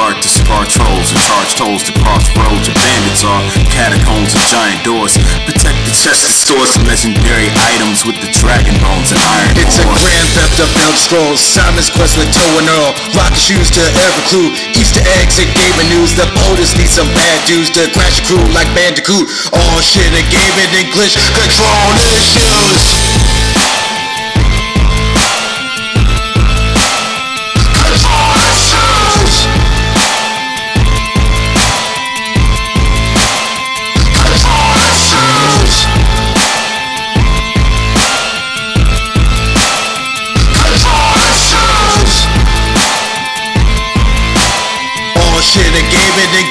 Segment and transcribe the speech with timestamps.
[0.00, 3.42] art to scar trolls and charge tolls to cross roads where bandits are.
[3.70, 5.18] Catacombs with giant doors.
[5.46, 9.86] Protect the chest stores of legendary items with the dragon bones and iron It's a
[9.86, 11.40] grand theft of Elder Scrolls.
[11.42, 12.92] Simon's Quest with Joe and Earl.
[13.14, 14.50] Rock shoes to every clue.
[14.74, 16.16] Easter eggs and gaming news.
[16.16, 19.28] The POTUS need some bad dudes to crash crew like Bandicoot.
[19.52, 21.14] All shit and gaming English.
[21.36, 22.40] Control issues.
[22.40, 23.43] Control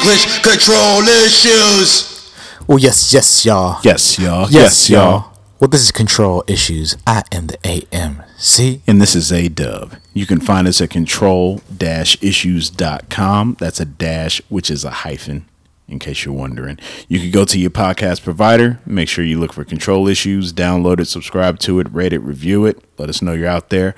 [0.03, 0.41] English.
[0.41, 2.33] Control issues.
[2.67, 3.79] Well, yes, yes, y'all.
[3.83, 4.49] Yes, y'all.
[4.49, 5.31] Yes, y'all.
[5.61, 6.97] Well, this is Control Issues.
[7.07, 8.81] I am the AMC.
[8.85, 9.95] And this is A Dub.
[10.13, 13.57] You can find us at control issues.com.
[13.59, 15.45] That's a dash, which is a hyphen,
[15.87, 16.79] in case you're wondering.
[17.07, 18.81] You can go to your podcast provider.
[18.85, 22.65] Make sure you look for Control Issues, download it, subscribe to it, rate it, review
[22.65, 22.83] it.
[22.97, 23.95] Let us know you're out there.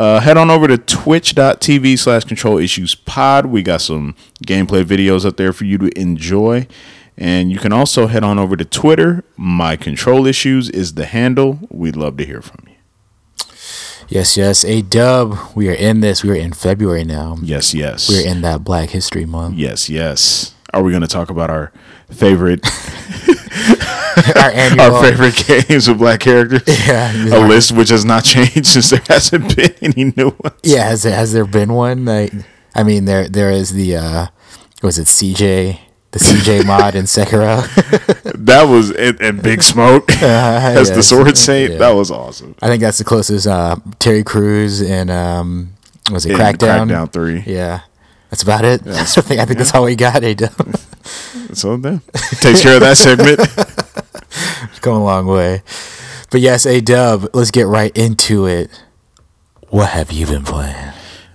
[0.00, 3.44] Uh, head on over to twitch.tv slash control issues pod.
[3.44, 4.14] We got some
[4.46, 6.66] gameplay videos up there for you to enjoy.
[7.18, 9.24] And you can also head on over to Twitter.
[9.36, 11.58] My control issues is the handle.
[11.68, 12.76] We'd love to hear from you.
[14.08, 14.64] Yes, yes.
[14.64, 15.36] A dub.
[15.54, 16.24] We are in this.
[16.24, 17.36] We are in February now.
[17.42, 18.08] Yes, yes.
[18.08, 19.58] We're in that Black History Month.
[19.58, 20.54] Yes, yes.
[20.72, 21.74] Are we going to talk about our
[22.10, 22.64] favorite
[24.36, 26.62] Our our favorite games with black characters?
[26.86, 27.36] Yeah.
[27.36, 30.58] A list which has not changed since there hasn't been any new ones.
[30.62, 30.84] Yeah.
[30.84, 32.04] Has there, has there been one?
[32.04, 32.32] Like,
[32.74, 34.26] I mean, there there is the uh,
[34.82, 35.78] was it CJ
[36.12, 37.62] the CJ mod in Sekiro?
[38.44, 41.02] That was and, and Big Smoke as the.
[41.02, 41.72] Sword Saint.
[41.72, 41.78] Yeah.
[41.78, 42.54] That was awesome.
[42.62, 43.46] I think that's the closest.
[43.46, 45.74] Uh, Terry Crews and um,
[46.10, 46.88] was it In Crackdown?
[46.88, 47.40] Crackdown three.
[47.46, 47.82] Yeah.
[48.30, 48.86] That's about it.
[48.86, 50.22] I think I think that's all we got.
[50.22, 50.76] A dub.
[51.52, 52.00] So then
[52.40, 53.40] takes care of that segment.
[54.80, 55.62] Going a long way.
[56.30, 57.28] But yes, a dub.
[57.34, 58.70] Let's get right into it.
[59.68, 60.92] What have you been playing?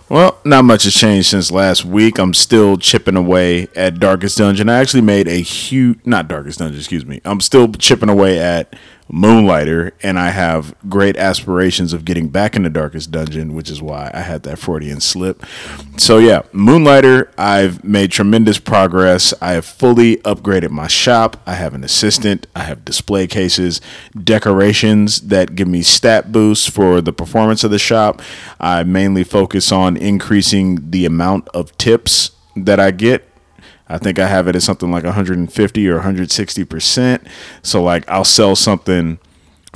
[0.08, 2.19] Well, not much has changed since last week.
[2.19, 4.69] I'm still chipping away at Darkest Dungeon.
[4.69, 7.22] I actually made a huge, not Darkest Dungeon, excuse me.
[7.25, 8.75] I'm still chipping away at
[9.07, 14.09] Moonlighter, and I have great aspirations of getting back into Darkest Dungeon, which is why
[14.13, 15.45] I had that Freudian slip.
[15.97, 19.33] So, yeah, Moonlighter, I've made tremendous progress.
[19.41, 21.38] I have fully upgraded my shop.
[21.45, 22.47] I have an assistant.
[22.55, 23.79] I have display cases,
[24.21, 28.22] decorations that give me stat boosts for the performance of the shop.
[28.59, 33.29] I mainly focus on increasing the amount of tips that I get
[33.88, 37.28] I think I have it at something like 150 or 160 percent.
[37.62, 39.19] So like I'll sell something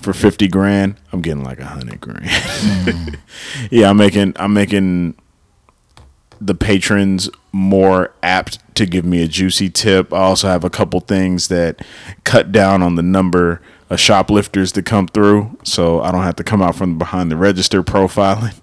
[0.02, 3.20] for 50 grand, I'm getting like a hundred grand.
[3.72, 5.16] yeah, I'm making I'm making
[6.42, 10.14] the patrons more apt to give me a juicy tip.
[10.14, 11.86] I also have a couple things that
[12.24, 16.44] cut down on the number of shoplifters to come through, so I don't have to
[16.44, 18.54] come out from behind the register profiling.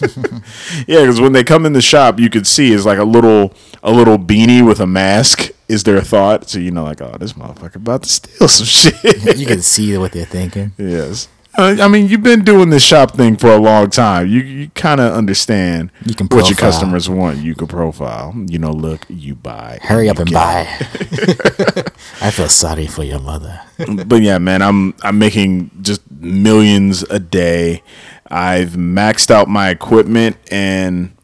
[0.88, 3.52] yeah, because when they come in the shop, you can see is like a little
[3.82, 5.50] a little beanie with a mask.
[5.68, 6.48] Is their thought?
[6.48, 9.38] So you know, like, oh, this motherfucker about to steal some shit.
[9.38, 10.72] You can see what they're thinking.
[10.78, 11.28] yes.
[11.56, 14.26] Uh, I mean, you've been doing this shop thing for a long time.
[14.28, 17.38] You you kind of understand You can what your customers want.
[17.38, 18.34] You can profile.
[18.46, 19.78] You know, look, you buy.
[19.82, 20.66] Hurry you up and buy.
[22.20, 23.60] I feel sorry for your mother.
[24.06, 27.82] but yeah, man, I'm I'm making just millions a day.
[28.28, 31.14] I've maxed out my equipment and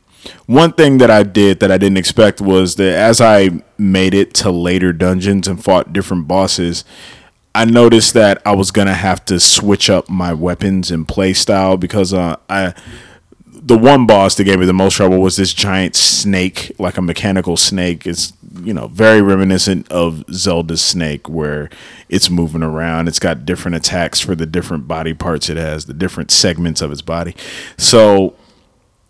[0.47, 4.35] one thing that I did that I didn't expect was that as I made it
[4.35, 6.85] to later dungeons and fought different bosses,
[7.55, 11.77] I noticed that I was gonna have to switch up my weapons and play style
[11.77, 12.75] because uh, I
[13.63, 17.03] the one boss that gave me the most trouble was this giant snake, like a
[17.03, 18.07] mechanical snake.
[18.07, 18.33] It's
[18.63, 21.69] you know very reminiscent of Zelda's snake, where
[22.09, 23.09] it's moving around.
[23.09, 26.91] It's got different attacks for the different body parts it has, the different segments of
[26.91, 27.37] its body.
[27.77, 28.35] So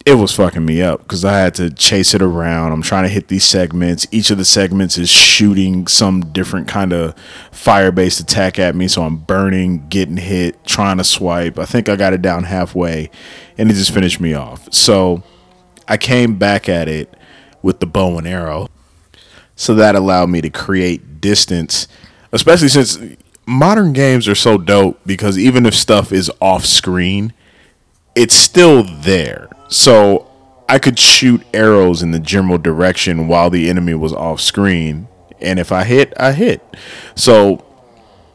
[0.06, 2.72] it was fucking me up because I had to chase it around.
[2.72, 4.06] I'm trying to hit these segments.
[4.10, 7.14] Each of the segments is shooting some different kind of
[7.52, 8.88] fire based attack at me.
[8.88, 11.58] So I'm burning, getting hit, trying to swipe.
[11.58, 13.10] I think I got it down halfway
[13.58, 14.72] and it just finished me off.
[14.72, 15.22] So
[15.86, 17.14] I came back at it
[17.60, 18.68] with the bow and arrow.
[19.54, 21.86] So that allowed me to create distance,
[22.32, 22.98] especially since
[23.44, 27.34] modern games are so dope because even if stuff is off screen,
[28.14, 29.49] it's still there.
[29.70, 30.30] So
[30.68, 35.08] I could shoot arrows in the general direction while the enemy was off screen.
[35.40, 36.62] And if I hit, I hit.
[37.14, 37.64] So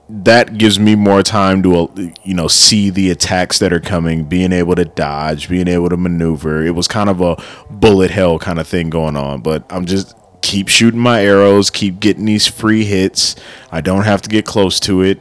[0.07, 1.87] that gives me more time to uh,
[2.23, 5.97] you know see the attacks that are coming being able to dodge being able to
[5.97, 7.35] maneuver it was kind of a
[7.71, 11.99] bullet hell kind of thing going on but i'm just keep shooting my arrows keep
[11.99, 13.35] getting these free hits
[13.71, 15.19] i don't have to get close to it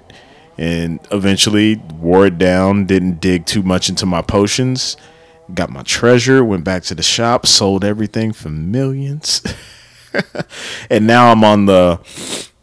[0.58, 4.98] and eventually wore it down didn't dig too much into my potions
[5.52, 9.42] got my treasure went back to the shop sold everything for millions
[10.90, 11.98] and now i'm on the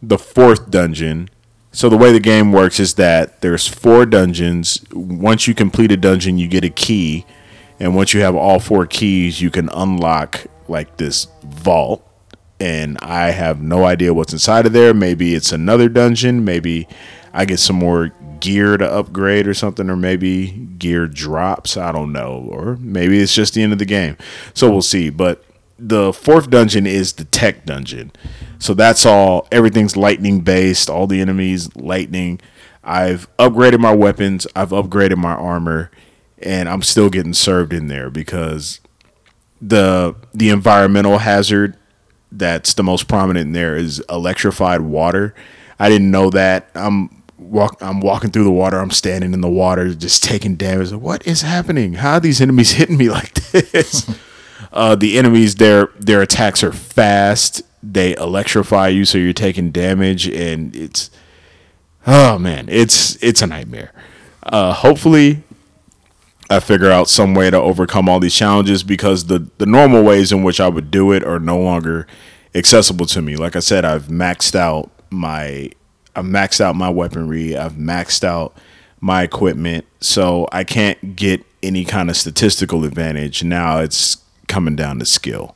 [0.01, 1.29] the fourth dungeon
[1.73, 4.83] so the way the game works is that there's four dungeons.
[4.91, 7.25] Once you complete a dungeon, you get a key,
[7.79, 12.05] and once you have all four keys, you can unlock like this vault.
[12.59, 14.93] And I have no idea what's inside of there.
[14.93, 16.45] Maybe it's another dungeon.
[16.45, 16.87] Maybe
[17.33, 18.11] I get some more
[18.41, 21.77] gear to upgrade or something, or maybe gear drops.
[21.77, 22.47] I don't know.
[22.49, 24.17] Or maybe it's just the end of the game.
[24.53, 25.09] So we'll see.
[25.09, 25.45] But
[25.79, 28.11] the fourth dungeon is the tech dungeon.
[28.59, 29.47] So that's all.
[29.51, 30.89] Everything's lightning based.
[30.89, 32.41] All the enemies lightning.
[32.83, 34.45] I've upgraded my weapons.
[34.55, 35.91] I've upgraded my armor,
[36.39, 38.79] and I'm still getting served in there because
[39.61, 41.77] the the environmental hazard
[42.31, 45.35] that's the most prominent in there is electrified water.
[45.79, 46.69] I didn't know that.
[46.75, 48.77] I'm walk I'm walking through the water.
[48.77, 50.91] I'm standing in the water, just taking damage.
[50.91, 51.93] What is happening?
[51.93, 54.09] How are these enemies hitting me like this?
[54.71, 60.27] uh, the enemies, their their attacks are fast they electrify you so you're taking damage
[60.29, 61.09] and it's
[62.05, 63.91] oh man it's it's a nightmare
[64.43, 65.43] uh, hopefully
[66.49, 70.31] i figure out some way to overcome all these challenges because the the normal ways
[70.31, 72.05] in which i would do it are no longer
[72.53, 75.69] accessible to me like i said i've maxed out my
[76.15, 78.55] i've maxed out my weaponry i've maxed out
[78.99, 84.17] my equipment so i can't get any kind of statistical advantage now it's
[84.47, 85.55] coming down to skill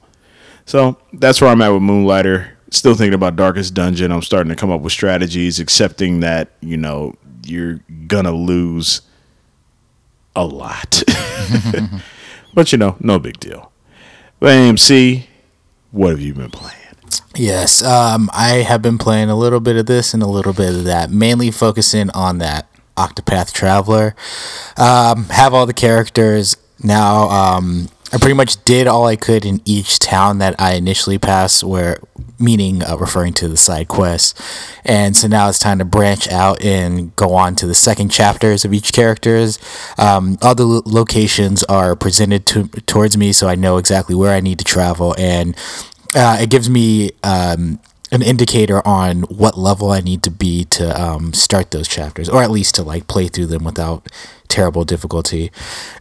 [0.66, 2.52] so that's where I'm at with Moonlighter.
[2.72, 4.12] Still thinking about Darkest Dungeon.
[4.12, 7.14] I'm starting to come up with strategies, accepting that, you know,
[7.46, 9.02] you're gonna lose
[10.36, 11.04] a lot.
[12.54, 13.72] but you know, no big deal.
[14.40, 15.28] But AMC,
[15.92, 16.76] what have you been playing?
[17.38, 20.74] Yes, um, I have been playing a little bit of this and a little bit
[20.74, 24.16] of that, mainly focusing on that Octopath Traveler.
[24.78, 27.30] Um, have all the characters now.
[27.30, 31.64] Um, I pretty much did all I could in each town that I initially passed,
[31.64, 31.98] where
[32.40, 34.34] meaning uh, referring to the side quests.
[34.86, 38.64] And so now it's time to branch out and go on to the second chapters
[38.64, 39.60] of each characters.
[39.98, 44.34] Um, all the lo- locations are presented to, towards me, so I know exactly where
[44.34, 45.56] I need to travel, and
[46.16, 47.12] uh, it gives me.
[47.24, 47.80] Um,
[48.12, 52.44] an indicator on what level I need to be to um, start those chapters, or
[52.44, 54.08] at least to like play through them without
[54.48, 55.52] terrible difficulty.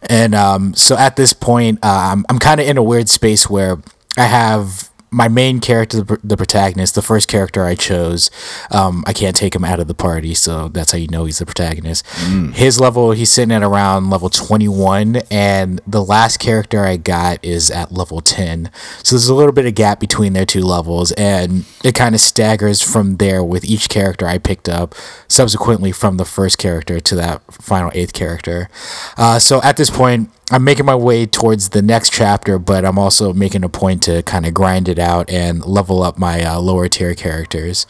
[0.03, 3.49] And um, so at this point, uh, I'm, I'm kind of in a weird space
[3.49, 3.81] where
[4.17, 8.29] I have my main character, the protagonist, the first character I chose,
[8.69, 11.39] um, I can't take him out of the party, so that's how you know he's
[11.39, 12.05] the protagonist.
[12.05, 12.53] Mm.
[12.53, 17.71] His level, he's sitting at around level 21, and the last character I got is
[17.71, 18.69] at level 10.
[19.03, 22.19] So there's a little bit of gap between their two levels, and it kind of
[22.19, 24.95] staggers from there with each character I picked up,
[25.29, 28.69] subsequently from the first character to that final eighth character.
[29.17, 32.99] Uh, so at this point, I'm making my way towards the next chapter, but I'm
[32.99, 36.59] also making a point to kind of grind it out and level up my uh,
[36.59, 37.87] lower tier characters.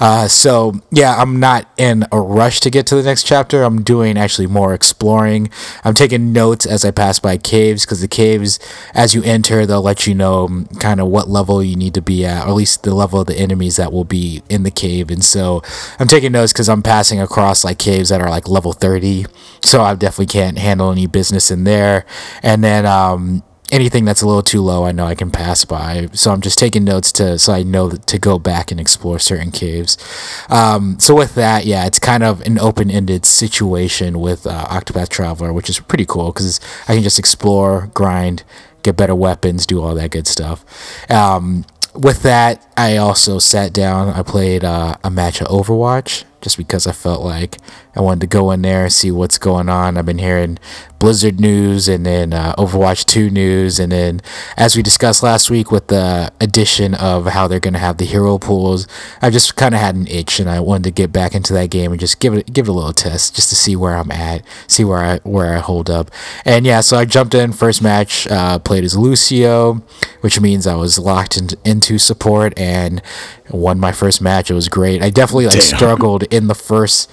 [0.00, 3.62] Uh, so yeah, I'm not in a rush to get to the next chapter.
[3.62, 5.50] I'm doing actually more exploring.
[5.84, 8.58] I'm taking notes as I pass by caves because the caves,
[8.94, 12.02] as you enter, they'll let you know um, kind of what level you need to
[12.02, 14.70] be at, or at least the level of the enemies that will be in the
[14.70, 15.10] cave.
[15.10, 15.62] And so
[15.98, 19.26] I'm taking notes because I'm passing across like caves that are like level 30,
[19.62, 21.97] so I definitely can't handle any business in there
[22.42, 26.08] and then um, anything that's a little too low, I know I can pass by.
[26.12, 29.50] So I'm just taking notes to so I know to go back and explore certain
[29.50, 29.96] caves.
[30.48, 35.52] Um, so with that, yeah, it's kind of an open-ended situation with uh, Octopath Traveler,
[35.52, 38.44] which is pretty cool because I can just explore, grind,
[38.82, 40.64] get better weapons, do all that good stuff.
[41.10, 41.64] Um,
[41.94, 44.08] with that, I also sat down.
[44.08, 47.58] I played uh, a match of Overwatch just because I felt like
[47.98, 49.98] I wanted to go in there and see what's going on.
[49.98, 50.58] I've been hearing
[51.00, 53.80] Blizzard news and then uh, Overwatch 2 news.
[53.80, 54.20] And then,
[54.56, 58.04] as we discussed last week with the addition of how they're going to have the
[58.04, 58.86] hero pools,
[59.20, 61.70] I just kind of had an itch and I wanted to get back into that
[61.70, 64.12] game and just give it give it a little test just to see where I'm
[64.12, 66.10] at, see where I where I hold up.
[66.44, 69.82] And yeah, so I jumped in first match, uh, played as Lucio,
[70.20, 73.02] which means I was locked in, into support and
[73.50, 74.52] won my first match.
[74.52, 75.02] It was great.
[75.02, 75.76] I definitely like Damn.
[75.76, 77.10] struggled in the first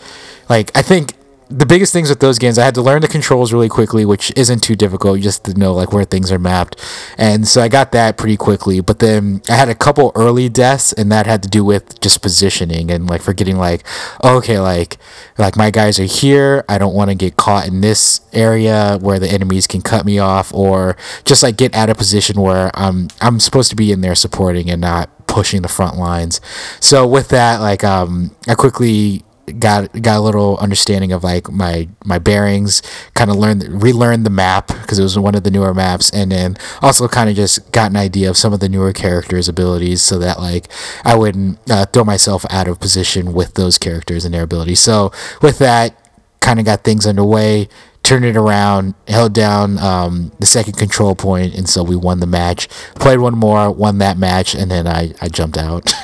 [0.49, 1.13] like I think
[1.49, 4.31] the biggest things with those games, I had to learn the controls really quickly, which
[4.35, 6.81] isn't too difficult, just to know like where things are mapped.
[7.17, 8.81] And so I got that pretty quickly.
[8.81, 12.21] But then I had a couple early deaths, and that had to do with just
[12.21, 13.85] positioning and like forgetting like,
[14.23, 14.97] okay, like
[15.37, 16.65] like my guys are here.
[16.67, 20.17] I don't want to get caught in this area where the enemies can cut me
[20.17, 24.01] off, or just like get out of position where I'm I'm supposed to be in
[24.01, 26.41] there supporting and not pushing the front lines.
[26.79, 29.23] So with that, like um, I quickly
[29.59, 32.81] got got a little understanding of like my my bearings
[33.13, 36.31] kind of learned relearned the map because it was one of the newer maps and
[36.31, 40.01] then also kind of just got an idea of some of the newer characters abilities
[40.01, 40.67] so that like
[41.03, 45.11] i wouldn't uh, throw myself out of position with those characters and their abilities so
[45.41, 45.95] with that
[46.41, 47.67] kind of got things underway
[48.05, 52.27] turned it around, held down um, the second control point, and so we won the
[52.27, 52.69] match.
[52.95, 55.91] Played one more, won that match, and then I, I jumped out.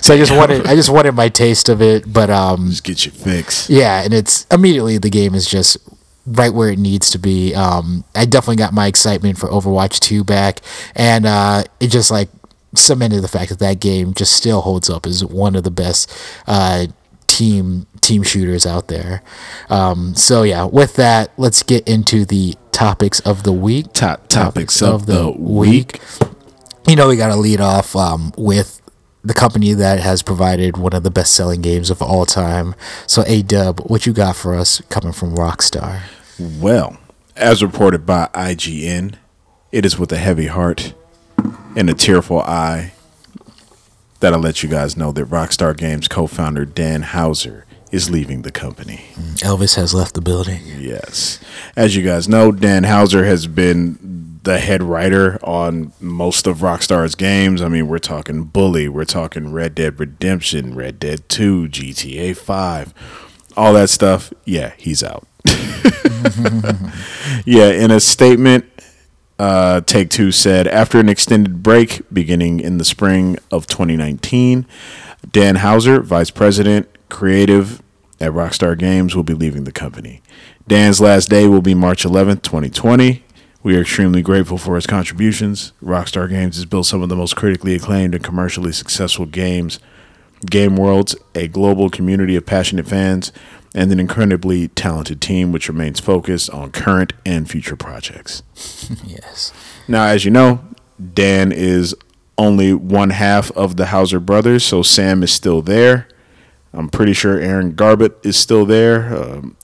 [0.00, 3.04] so I just wanted I just wanted my taste of it, but um, Just get
[3.06, 3.68] your fix.
[3.70, 5.76] yeah, and it's immediately the game is just
[6.26, 7.54] right where it needs to be.
[7.54, 10.60] Um, I definitely got my excitement for Overwatch 2 back,
[10.94, 12.28] and uh, it just like
[12.74, 16.12] cemented the fact that that game just still holds up as one of the best
[16.46, 16.86] uh,
[17.26, 19.22] team team shooters out there.
[19.70, 23.92] Um, so yeah, with that, let's get into the topics of the week.
[23.92, 26.00] Top topics of the week.
[26.88, 28.75] You know, we got to lead off um, with
[29.26, 32.74] the company that has provided one of the best selling games of all time.
[33.08, 36.02] So, A Dub, what you got for us coming from Rockstar?
[36.38, 36.96] Well,
[37.34, 39.14] as reported by IGN,
[39.72, 40.94] it is with a heavy heart
[41.74, 42.92] and a tearful eye
[44.20, 48.52] that I let you guys know that Rockstar Games co-founder Dan Houser is leaving the
[48.52, 49.06] company.
[49.36, 50.62] Elvis has left the building.
[50.78, 51.40] Yes.
[51.74, 54.15] As you guys know, Dan Houser has been
[54.46, 57.60] the head writer on most of Rockstar's games.
[57.60, 62.94] I mean, we're talking Bully, we're talking Red Dead Redemption, Red Dead 2, GTA 5,
[63.56, 64.32] all that stuff.
[64.44, 65.26] Yeah, he's out.
[67.44, 68.66] yeah, in a statement,
[69.40, 74.64] uh, Take Two said after an extended break beginning in the spring of 2019,
[75.30, 77.82] Dan Houser, vice president, creative
[78.20, 80.22] at Rockstar Games, will be leaving the company.
[80.68, 83.24] Dan's last day will be March 11th, 2020.
[83.66, 85.72] We are extremely grateful for his contributions.
[85.82, 89.80] Rockstar Games has built some of the most critically acclaimed and commercially successful games,
[90.48, 93.32] game worlds, a global community of passionate fans,
[93.74, 98.44] and an incredibly talented team which remains focused on current and future projects.
[99.04, 99.52] Yes.
[99.88, 100.60] Now, as you know,
[101.14, 101.92] Dan is
[102.38, 106.06] only one half of the Houser brothers, so Sam is still there.
[106.72, 109.12] I'm pretty sure Aaron Garbut is still there.
[109.12, 109.56] Um,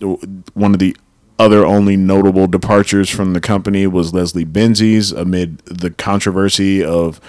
[0.54, 0.96] one of the
[1.42, 7.20] other only notable departures from the company was Leslie Benzies amid the controversy of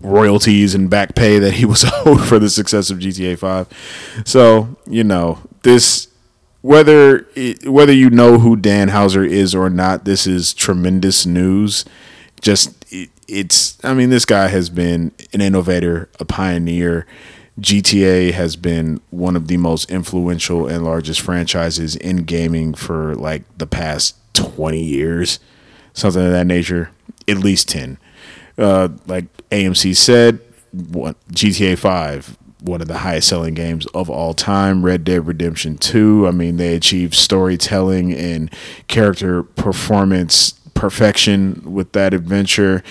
[0.00, 4.22] royalties and back pay that he was owed for the success of GTA 5.
[4.24, 6.08] So, you know, this
[6.60, 11.84] whether it, whether you know who Dan Houser is or not, this is tremendous news.
[12.40, 17.06] Just it, it's I mean, this guy has been an innovator, a pioneer.
[17.58, 23.42] GTA has been one of the most influential and largest franchises in gaming for like
[23.58, 25.40] the past 20 years,
[25.92, 26.90] something of that nature,
[27.26, 27.98] at least 10
[28.58, 30.40] uh, like AMC said,
[30.72, 34.84] what, GTA 5, one of the highest selling games of all time.
[34.84, 38.52] Red Dead Redemption 2, I mean, they achieved storytelling and
[38.88, 42.82] character performance perfection with that adventure.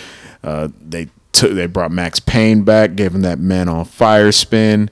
[0.44, 4.90] Uh, they took, they brought Max Payne back, gave him that Man on Fire spin.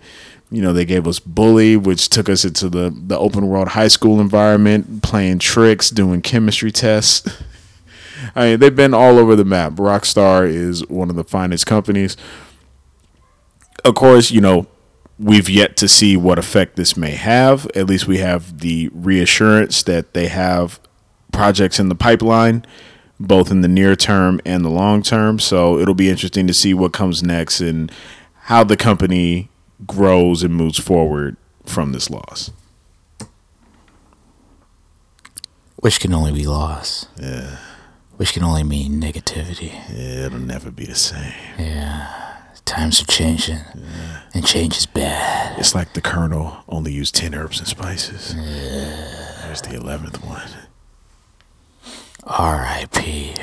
[0.52, 3.88] You know, they gave us Bully, which took us into the, the open world high
[3.88, 7.42] school environment, playing tricks, doing chemistry tests.
[8.36, 9.74] I mean, they've been all over the map.
[9.74, 12.16] Rockstar is one of the finest companies.
[13.84, 14.68] Of course, you know,
[15.20, 17.68] we've yet to see what effect this may have.
[17.76, 20.80] At least we have the reassurance that they have
[21.32, 22.66] projects in the pipeline,
[23.20, 25.40] both in the near term and the long term.
[25.40, 27.92] So it'll be interesting to see what comes next and
[28.44, 29.50] how the company
[29.86, 32.52] grows and moves forward from this loss.
[35.78, 37.08] Which can only be loss.
[37.22, 37.58] Yeah.
[38.18, 39.74] Which can only mean negativity.
[39.90, 41.34] Yeah, it'll never be the same.
[41.60, 42.22] Yeah.
[42.64, 43.60] Times are changing.
[44.34, 45.60] And change is bad.
[45.60, 48.34] It's like the Colonel only used 10 herbs and spices.
[48.34, 50.50] There's the 11th one.
[52.26, 53.36] R.I.P.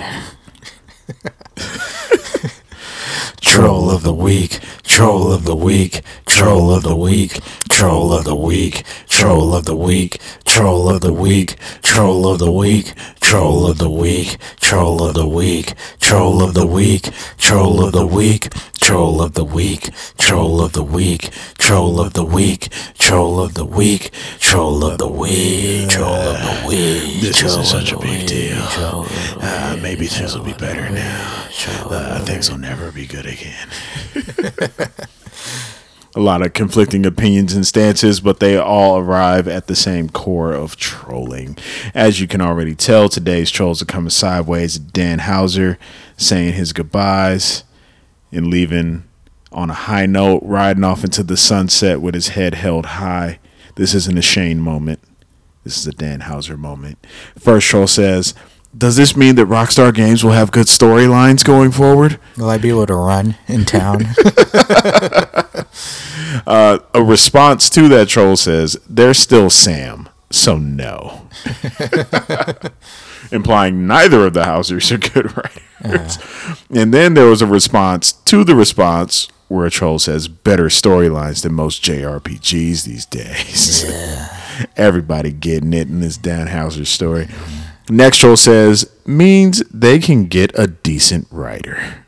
[3.52, 8.34] Troll of the week, troll of the week, troll of the week, troll of the
[8.34, 10.16] week, troll of the week,
[10.46, 15.26] troll of the week, troll of the week, troll of the week, troll of the
[15.28, 18.30] week, troll of the week, troll of the week,
[18.80, 21.12] troll of the week, troll of the week,
[21.58, 26.66] troll of the week, troll of the week, troll of the week, troll of the
[26.66, 27.20] week.
[27.20, 28.56] This isn't such a big deal.
[29.44, 31.38] Uh, maybe things will be better now.
[31.68, 33.41] Uh, things will never be good again.
[36.14, 40.52] a lot of conflicting opinions and stances, but they all arrive at the same core
[40.52, 41.56] of trolling.
[41.94, 44.78] As you can already tell, today's trolls are coming sideways.
[44.78, 45.78] Dan Houser
[46.16, 47.64] saying his goodbyes
[48.30, 49.04] and leaving
[49.50, 53.38] on a high note, riding off into the sunset with his head held high.
[53.76, 55.00] This isn't a Shane moment.
[55.64, 56.98] This is a Dan Houser moment.
[57.38, 58.34] First troll says,
[58.76, 62.18] Does this mean that Rockstar Games will have good storylines going forward?
[62.36, 64.06] Will I be able to run in town?
[66.46, 71.28] Uh, a response to that troll says, They're still Sam, so no.
[73.32, 76.18] Implying neither of the Housers are good writers.
[76.70, 81.42] And then there was a response to the response where a troll says, Better storylines
[81.42, 83.84] than most JRPGs these days.
[84.76, 87.28] Everybody getting it in this Dan Houser story.
[87.92, 92.04] Next troll says, Means they can get a decent writer.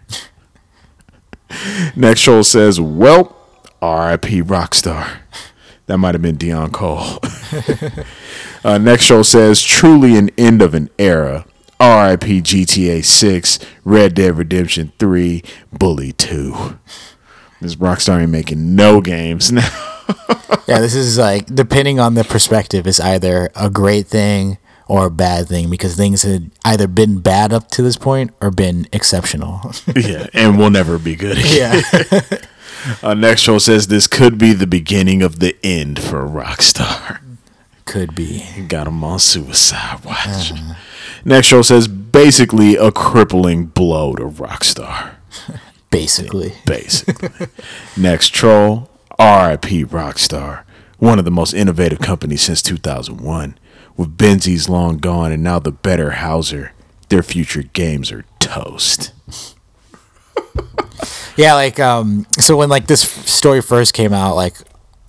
[1.97, 3.37] Next troll says, Well,
[3.83, 4.41] R.I.P.
[4.43, 5.19] Rockstar.
[5.85, 7.19] That might have been Dion Cole.
[8.65, 11.45] uh, next troll says, Truly an end of an era.
[11.79, 12.41] R.I.P.
[12.41, 16.79] GTA 6, Red Dead Redemption 3, Bully 2.
[17.61, 19.69] This Rockstar ain't making no games now.
[20.67, 25.11] yeah, this is like depending on the perspective, is either a great thing or a
[25.11, 29.73] bad thing because things had either been bad up to this point or been exceptional.
[29.97, 31.83] yeah, and will never be good again.
[31.93, 32.21] yeah.
[33.03, 37.19] Uh, next troll says, This could be the beginning of the end for Rockstar.
[37.87, 38.45] Could be.
[38.69, 40.53] Got him on suicide watch.
[41.25, 45.15] Next troll says, Basically a crippling blow to Rockstar.
[45.91, 46.53] Basically.
[46.67, 47.47] basically.
[47.97, 50.65] Next troll, RIP Rockstar,
[50.99, 53.57] one of the most innovative companies since 2001.
[53.97, 56.73] With Benzies long gone and now the better Houser,
[57.09, 59.13] their future games are toast.
[61.37, 64.55] Yeah, like um so when like this story first came out, like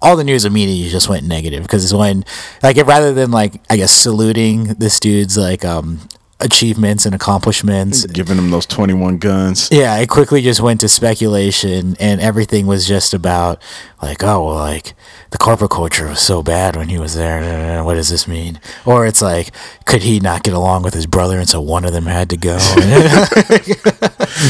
[0.02, 2.26] all the news immediately just went negative because it's when
[2.64, 6.00] like it, rather than like I guess saluting this dude's like um
[6.42, 9.70] achievements and accomplishments Giving them those 21 guns.
[9.72, 13.62] yeah, it quickly just went to speculation, and everything was just about
[14.02, 14.94] like, oh, well, like
[15.32, 17.84] the corporate culture was so bad when he was there.
[17.84, 18.60] What does this mean?
[18.86, 19.52] Or it's like,
[19.86, 22.38] could he not get along with his brother, and so one of them had to
[22.38, 22.58] go?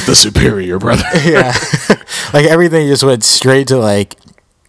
[0.05, 1.03] The superior brother.
[1.23, 1.53] yeah,
[2.33, 4.15] like everything just went straight to like,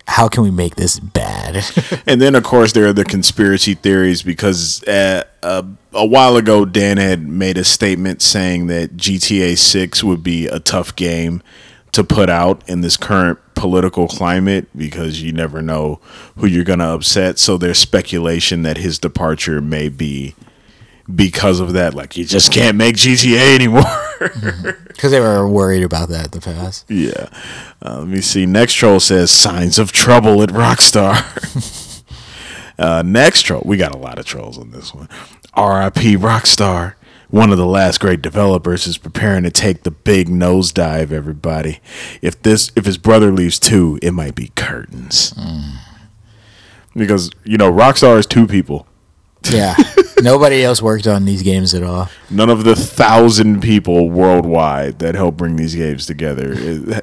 [0.06, 1.64] how can we make this bad?
[2.06, 6.64] and then, of course, there are the conspiracy theories because uh, uh, a while ago,
[6.64, 11.42] Dan had made a statement saying that GTA 6 would be a tough game
[11.92, 16.00] to put out in this current political climate because you never know
[16.36, 17.38] who you're going to upset.
[17.38, 20.34] So there's speculation that his departure may be
[21.12, 21.94] because of that.
[21.94, 23.82] Like, you just can't make GTA anymore.
[24.88, 26.84] Because they were worried about that in the past.
[26.88, 27.28] Yeah.
[27.84, 28.46] Uh, let me see.
[28.46, 32.02] Next troll says signs of trouble at Rockstar.
[32.78, 33.62] uh, next troll.
[33.64, 35.08] We got a lot of trolls on this one.
[35.56, 36.94] RIP Rockstar.
[37.28, 41.10] One of the last great developers is preparing to take the big nosedive.
[41.10, 41.80] Everybody,
[42.22, 45.34] if this if his brother leaves too, it might be curtains.
[46.94, 48.86] Because you know, Rockstar is two people.
[49.50, 49.74] Yeah,
[50.22, 52.08] nobody else worked on these games at all.
[52.30, 57.02] None of the thousand people worldwide that help bring these games together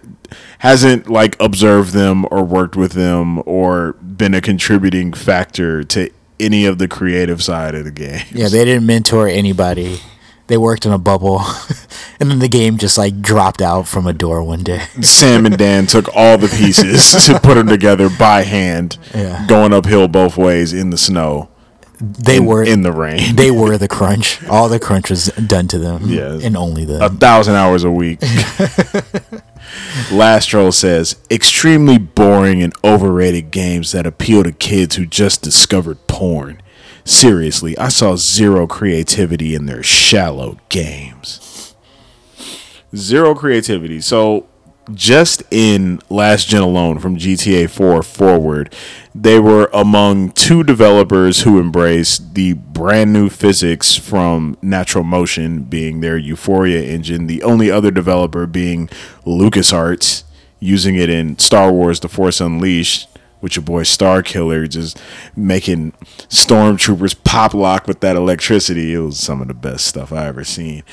[0.59, 6.65] hasn't like observed them or worked with them or been a contributing factor to any
[6.65, 8.21] of the creative side of the game.
[8.31, 9.99] Yeah, they didn't mentor anybody.
[10.47, 11.39] They worked in a bubble,
[12.19, 14.79] and then the game just like dropped out from a door one day.
[15.01, 19.45] Sam and Dan took all the pieces to put them together by hand, Yeah.
[19.47, 21.49] going uphill both ways in the snow,
[22.03, 23.35] They in, were in the rain.
[23.37, 24.43] they were the crunch.
[24.49, 26.09] All the crunch was done to them.
[26.09, 26.37] Yeah.
[26.41, 28.21] and only the a thousand hours a week.
[30.11, 36.05] Last troll says extremely boring and overrated games that appeal to kids who just discovered
[36.07, 36.61] porn.
[37.05, 41.75] Seriously, I saw zero creativity in their shallow games.
[42.95, 44.01] Zero creativity.
[44.01, 44.47] So
[44.93, 48.73] just in last gen alone from GTA 4 forward,
[49.15, 56.01] they were among two developers who embraced the brand new physics from Natural Motion being
[56.01, 58.87] their Euphoria engine, the only other developer being
[59.25, 60.23] LucasArts
[60.59, 63.12] using it in Star Wars The Force Unleashed
[63.43, 64.99] with your boy Star Killer just
[65.35, 65.91] making
[66.29, 68.93] stormtroopers pop lock with that electricity.
[68.93, 70.83] It was some of the best stuff I ever seen.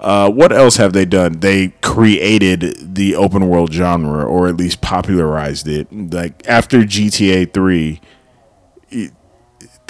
[0.00, 1.38] Uh, what else have they done?
[1.38, 5.86] They created the open world genre, or at least popularized it.
[5.92, 8.00] Like after GTA Three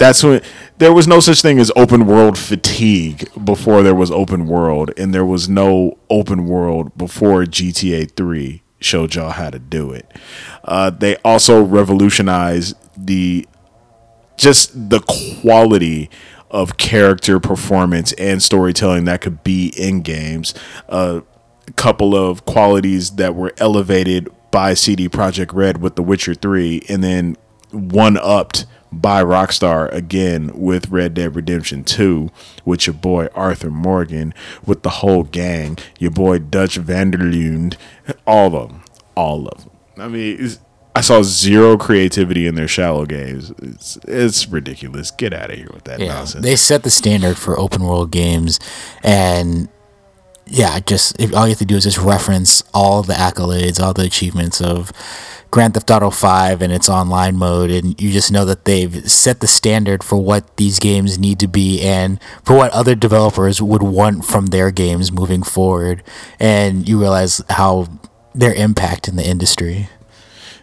[0.01, 0.41] that's when
[0.79, 5.13] there was no such thing as open world fatigue before there was open world, and
[5.13, 10.11] there was no open world before GTA 3 showed y'all how to do it.
[10.63, 13.47] Uh, they also revolutionized the
[14.37, 14.99] just the
[15.41, 16.09] quality
[16.49, 20.53] of character performance and storytelling that could be in games.
[20.89, 21.21] Uh,
[21.67, 26.83] a couple of qualities that were elevated by CD Projekt Red with The Witcher 3
[26.89, 27.37] and then
[27.71, 32.29] one upped by Rockstar again with Red Dead Redemption 2
[32.65, 34.33] with your boy Arthur Morgan
[34.65, 37.77] with the whole gang, your boy Dutch van der Linde,
[38.27, 38.83] all of them,
[39.15, 39.71] all of them.
[39.97, 40.57] I mean,
[40.95, 43.51] I saw zero creativity in their shallow games.
[43.59, 45.11] It's it's ridiculous.
[45.11, 46.43] Get out of here with that yeah, nonsense.
[46.43, 48.59] They set the standard for open world games,
[49.03, 49.69] and
[50.51, 53.93] yeah, just if, all you have to do is just reference all the accolades, all
[53.93, 54.91] the achievements of
[55.49, 59.39] Grand Theft Auto 5 and its online mode, and you just know that they've set
[59.39, 63.81] the standard for what these games need to be and for what other developers would
[63.81, 66.03] want from their games moving forward.
[66.37, 67.87] And you realize how
[68.35, 69.89] their impact in the industry.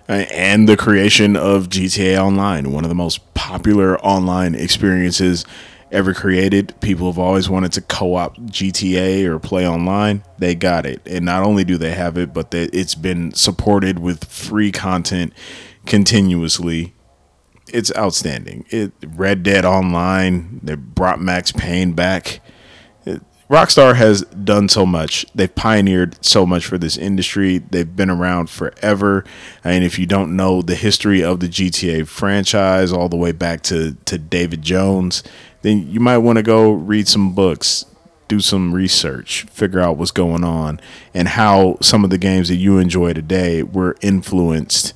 [0.07, 5.47] Uh, and the creation of GTA Online, one of the most popular online experiences
[5.91, 6.75] ever created.
[6.81, 10.23] People have always wanted to co-op GTA or play online.
[10.39, 13.99] They got it, and not only do they have it, but that it's been supported
[13.99, 15.33] with free content
[15.87, 16.95] continuously.
[17.73, 18.65] It's outstanding.
[18.71, 20.61] It Red Dead Online.
[20.63, 22.41] They brought Max Payne back.
[23.05, 25.27] It, Rockstar has done so much.
[25.35, 27.59] They've pioneered so much for this industry.
[27.59, 29.25] They've been around forever.
[29.65, 33.63] And if you don't know the history of the GTA franchise, all the way back
[33.65, 35.23] to to David Jones,
[35.63, 37.85] then you might want to go read some books,
[38.29, 40.81] do some research, figure out what's going on,
[41.15, 44.95] and how some of the games that you enjoy today were influenced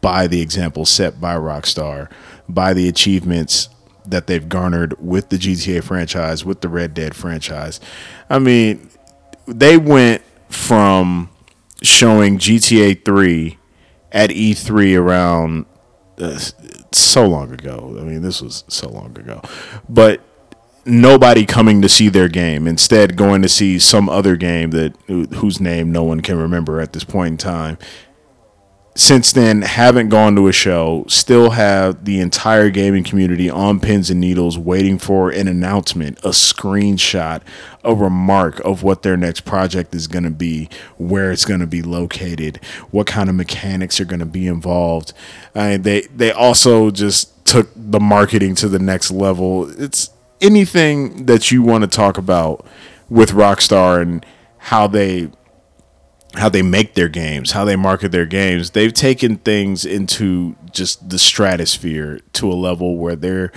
[0.00, 2.10] by the example set by Rockstar,
[2.48, 3.68] by the achievements
[4.06, 7.80] that they've garnered with the GTA franchise, with the Red Dead franchise.
[8.30, 8.88] I mean,
[9.46, 11.28] they went from
[11.82, 13.58] showing GTA 3
[14.12, 15.66] at E3 around
[16.18, 16.38] uh,
[16.92, 17.96] so long ago.
[17.98, 19.42] I mean, this was so long ago.
[19.88, 20.20] But
[20.84, 25.60] nobody coming to see their game, instead going to see some other game that whose
[25.60, 27.78] name no one can remember at this point in time
[28.96, 34.10] since then haven't gone to a show still have the entire gaming community on pins
[34.10, 37.40] and needles waiting for an announcement a screenshot
[37.84, 41.66] a remark of what their next project is going to be where it's going to
[41.66, 42.58] be located
[42.90, 45.12] what kind of mechanics are going to be involved.
[45.54, 49.70] And they they also just took the marketing to the next level.
[49.80, 52.66] It's anything that you want to talk about
[53.08, 54.24] with rockstar and
[54.58, 55.30] how they
[56.36, 58.70] how they make their games, how they market their games.
[58.70, 63.52] They've taken things into just the stratosphere to a level where they're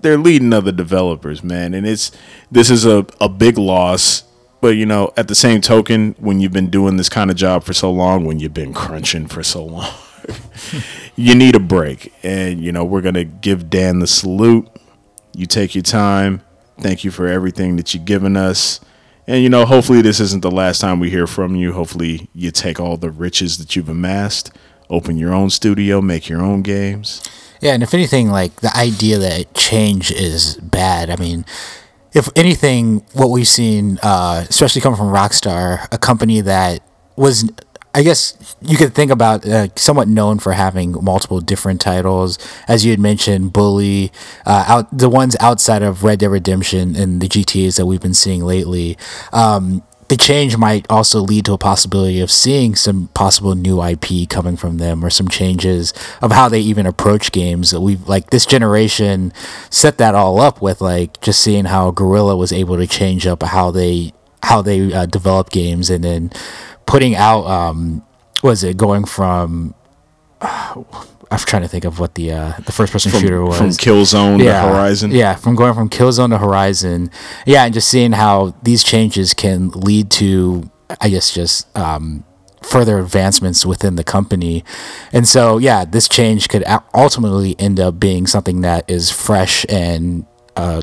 [0.00, 1.74] they're leading other developers, man.
[1.74, 2.12] And it's
[2.50, 4.24] this is a, a big loss.
[4.60, 7.64] But you know, at the same token, when you've been doing this kind of job
[7.64, 9.92] for so long, when you've been crunching for so long,
[11.16, 12.12] you need a break.
[12.22, 14.68] And you know, we're gonna give Dan the salute.
[15.34, 16.42] You take your time.
[16.80, 18.80] Thank you for everything that you've given us.
[19.26, 21.72] And you know, hopefully this isn't the last time we hear from you.
[21.72, 24.52] Hopefully you take all the riches that you've amassed,
[24.88, 27.22] open your own studio, make your own games.
[27.60, 31.10] Yeah, and if anything, like the idea that change is bad.
[31.10, 31.44] I mean,
[32.12, 36.80] if anything, what we've seen, uh, especially coming from Rockstar, a company that
[37.16, 37.50] was
[37.96, 42.84] I guess you could think about uh, somewhat known for having multiple different titles, as
[42.84, 44.12] you had mentioned, Bully,
[44.44, 48.12] uh, out the ones outside of Red Dead Redemption and the GTA's that we've been
[48.12, 48.98] seeing lately.
[49.32, 54.28] Um, the change might also lead to a possibility of seeing some possible new IP
[54.28, 57.74] coming from them or some changes of how they even approach games.
[57.74, 59.32] We've like this generation
[59.70, 63.42] set that all up with like just seeing how Guerrilla was able to change up
[63.42, 66.30] how they how they uh, develop games and then
[66.86, 68.02] putting out um
[68.42, 69.74] was it going from
[70.40, 70.82] uh,
[71.28, 74.42] I'm trying to think of what the uh, the first person shooter was from Killzone
[74.42, 75.10] yeah, to Horizon.
[75.10, 77.10] Yeah, from going from Killzone to Horizon.
[77.44, 80.70] Yeah, and just seeing how these changes can lead to,
[81.00, 82.24] I guess, just um,
[82.62, 84.64] further advancements within the company.
[85.12, 90.26] And so, yeah, this change could ultimately end up being something that is fresh and
[90.54, 90.82] uh,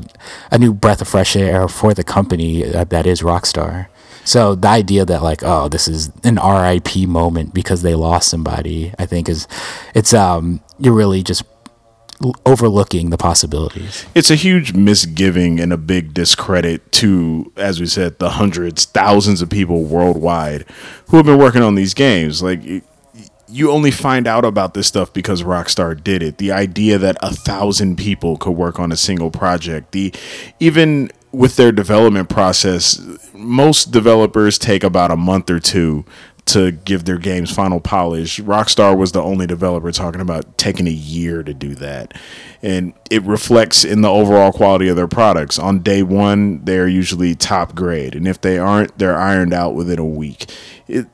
[0.50, 3.86] a new breath of fresh air for the company uh, that is Rockstar.
[4.24, 8.92] So the idea that like, oh, this is an RIP moment because they lost somebody,
[8.98, 9.46] I think is,
[9.94, 11.44] it's um, you're really just
[12.46, 14.06] overlooking the possibilities.
[14.14, 19.42] it's a huge misgiving and a big discredit to, as we said, the hundreds, thousands
[19.42, 20.64] of people worldwide
[21.08, 22.42] who have been working on these games.
[22.42, 22.62] Like,
[23.48, 26.38] you only find out about this stuff because Rockstar did it.
[26.38, 30.14] The idea that a thousand people could work on a single project, the
[30.60, 33.00] even with their development process,
[33.32, 36.04] most developers take about a month or two
[36.46, 38.38] to give their games final polish.
[38.38, 42.12] Rockstar was the only developer talking about taking a year to do that.
[42.62, 45.58] And it reflects in the overall quality of their products.
[45.58, 48.14] On day one, they're usually top grade.
[48.14, 50.50] And if they aren't, they're ironed out within a week.
[50.86, 51.06] It,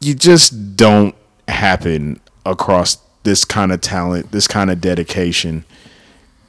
[0.00, 1.14] you just don't
[1.48, 5.64] happen across this kind of talent, this kind of dedication.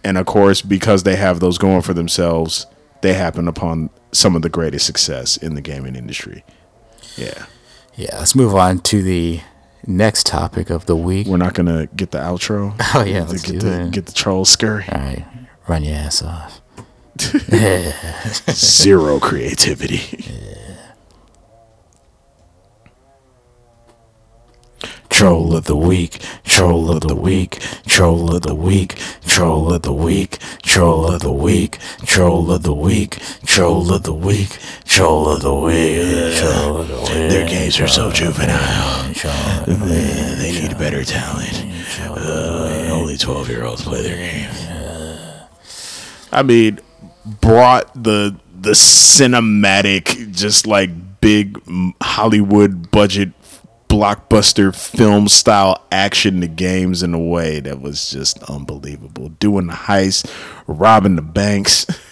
[0.08, 2.66] And of course, because they have those going for themselves,
[3.02, 6.46] they happen upon some of the greatest success in the gaming industry.
[7.18, 7.46] Yeah.
[7.96, 9.42] Yeah, let's move on to the
[9.86, 11.28] next topic of the week.
[11.28, 12.74] We're not gonna get the outro.
[12.96, 13.92] Oh, yeah, let's get do the it.
[13.92, 14.86] get the troll scurry.
[14.90, 15.26] All right,
[15.68, 16.62] run your ass off.
[18.54, 20.56] Zero creativity.
[25.18, 29.92] troll of the week, troll of the week, troll of the week, troll of the
[29.92, 34.50] week, troll of the week, troll of the week, troll of the week,
[34.86, 37.32] troll of the week.
[37.32, 39.12] Their games are so juvenile.
[39.66, 41.66] They need better talent.
[42.92, 44.52] Only 12 year olds play their game.
[46.32, 46.80] I mean,
[47.42, 51.60] brought the the cinematic, just like big
[52.02, 53.32] Hollywood budget
[53.90, 59.30] blockbuster film style action to games in a way that was just unbelievable.
[59.30, 60.32] Doing the heist,
[60.68, 61.86] robbing the banks.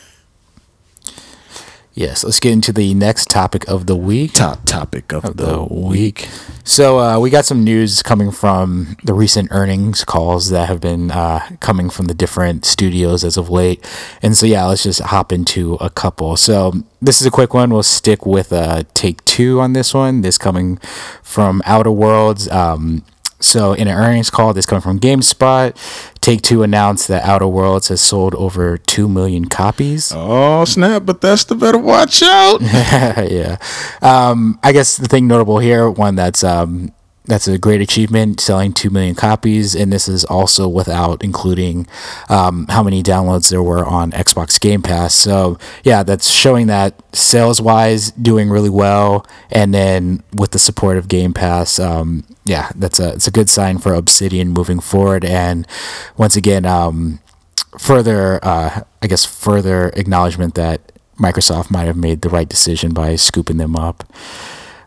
[1.97, 4.33] Yes, let's get into the next topic of the week.
[4.33, 6.17] Top topic of, of the, the week.
[6.17, 6.29] week.
[6.65, 11.09] So uh, we got some news coming from the recent earnings calls that have been
[11.09, 13.81] uh, coming from the different studios as of late,
[14.21, 16.35] and so yeah, let's just hop into a couple.
[16.35, 17.69] So this is a quick one.
[17.69, 20.19] We'll stick with uh, Take Two on this one.
[20.19, 20.77] This coming
[21.23, 22.49] from Outer Worlds.
[22.49, 23.05] Um,
[23.45, 25.75] so in an earnings call, this coming from GameSpot,
[26.19, 30.11] Take Two announced that Outer Worlds has sold over two million copies.
[30.15, 31.05] Oh snap!
[31.05, 32.61] But that's the better watch out.
[32.61, 33.57] yeah.
[34.01, 36.91] Um, I guess the thing notable here, one that's um,
[37.25, 41.87] that's a great achievement, selling two million copies, and this is also without including
[42.29, 45.13] um, how many downloads there were on Xbox Game Pass.
[45.13, 50.97] So yeah, that's showing that sales wise doing really well, and then with the support
[50.97, 55.25] of Game Pass, um, yeah, that's a it's a good sign for Obsidian moving forward.
[55.25, 55.67] And
[56.17, 57.19] once again, um,
[57.77, 63.15] further, uh, I guess, further acknowledgement that Microsoft might have made the right decision by
[63.15, 64.03] scooping them up.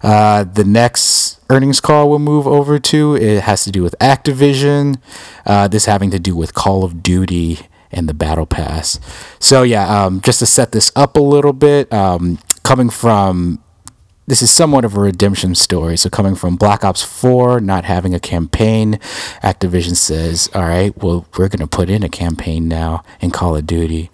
[0.03, 5.01] Uh, the next earnings call we'll move over to it has to do with Activision.
[5.47, 9.01] Uh, this having to do with Call of Duty and the Battle Pass.
[9.39, 13.63] So yeah, um, just to set this up a little bit, um, coming from
[14.27, 15.97] this is somewhat of a redemption story.
[15.97, 18.99] So coming from Black Ops 4 not having a campaign,
[19.43, 23.57] Activision says, "All right, well, we're going to put in a campaign now in Call
[23.57, 24.11] of Duty."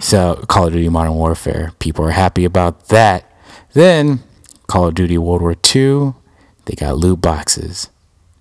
[0.00, 3.24] So Call of Duty Modern Warfare, people are happy about that.
[3.72, 4.20] Then
[4.68, 6.14] Call of Duty World War II,
[6.66, 7.88] they got loot boxes.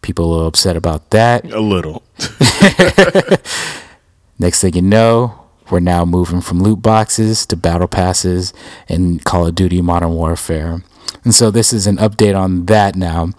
[0.01, 1.51] People are a little upset about that.
[1.51, 2.03] A little.
[4.39, 8.53] Next thing you know, we're now moving from loot boxes to battle passes
[8.87, 10.83] in Call of Duty Modern Warfare.
[11.23, 13.29] And so this is an update on that now.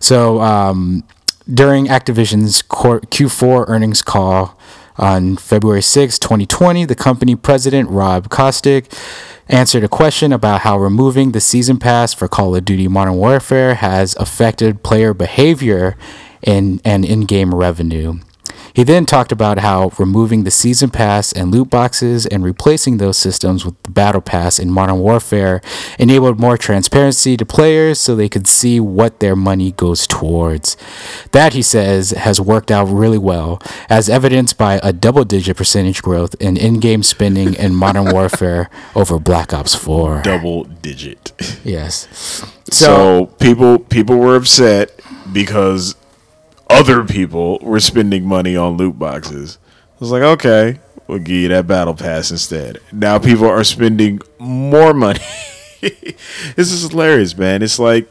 [0.00, 1.04] So um,
[1.52, 4.58] during Activision's Q4 earnings call
[4.98, 8.86] on February 6, 2020, the company president, Rob Kostich,
[9.48, 13.76] answered a question about how removing the season pass for Call of Duty Modern Warfare
[13.76, 15.96] has affected player behavior
[16.42, 18.20] and, in game revenue.
[18.76, 23.16] He then talked about how removing the season pass and loot boxes and replacing those
[23.16, 25.62] systems with the battle pass in Modern Warfare
[25.98, 30.76] enabled more transparency to players so they could see what their money goes towards.
[31.32, 36.02] That, he says, has worked out really well, as evidenced by a double digit percentage
[36.02, 40.20] growth in in game spending in Modern Warfare over Black Ops 4.
[40.20, 41.32] Double digit.
[41.64, 42.44] Yes.
[42.70, 45.00] So, people people were upset
[45.32, 45.94] because
[46.68, 49.58] other people were spending money on loot boxes.
[49.64, 52.78] I was like, okay, we'll give you that battle pass instead.
[52.92, 55.20] Now people are spending more money.
[55.80, 57.62] this is hilarious, man.
[57.62, 58.08] It's like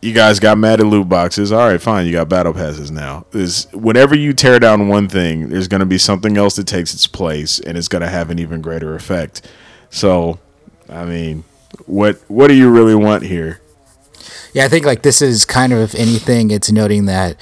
[0.00, 1.52] you guys got mad at loot boxes.
[1.52, 2.06] All right, fine.
[2.06, 3.26] You got battle passes now.
[3.32, 6.94] Is whenever you tear down one thing, there's going to be something else that takes
[6.94, 9.46] its place, and it's going to have an even greater effect.
[9.90, 10.38] So,
[10.88, 11.44] I mean,
[11.86, 13.59] What What do you really want here?
[14.52, 17.36] Yeah, I think like this is kind of if anything, it's noting that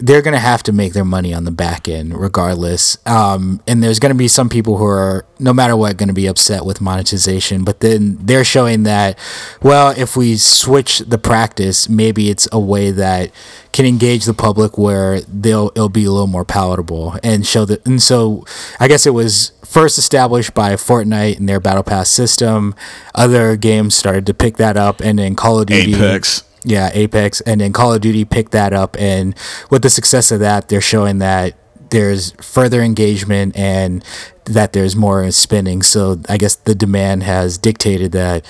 [0.00, 2.96] they're going to have to make their money on the back end regardless.
[3.06, 6.14] Um, and there's going to be some people who are, no matter what, going to
[6.14, 7.64] be upset with monetization.
[7.64, 9.18] But then they're showing that,
[9.62, 13.30] well, if we switch the practice, maybe it's a way that
[13.74, 17.86] can engage the public where they'll it'll be a little more palatable and show that.
[17.86, 18.44] And so
[18.80, 22.74] I guess it was first established by Fortnite and their Battle Pass system.
[23.14, 25.94] Other games started to pick that up, and then Call of Duty.
[25.94, 26.42] Apex.
[26.64, 29.34] Yeah, Apex, and then Call of Duty picked that up, and
[29.70, 31.54] with the success of that, they're showing that
[31.90, 34.04] there's further engagement and
[34.44, 35.82] that there's more spending.
[35.82, 38.44] So I guess the demand has dictated that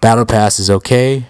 [0.00, 1.26] Battle Pass is okay,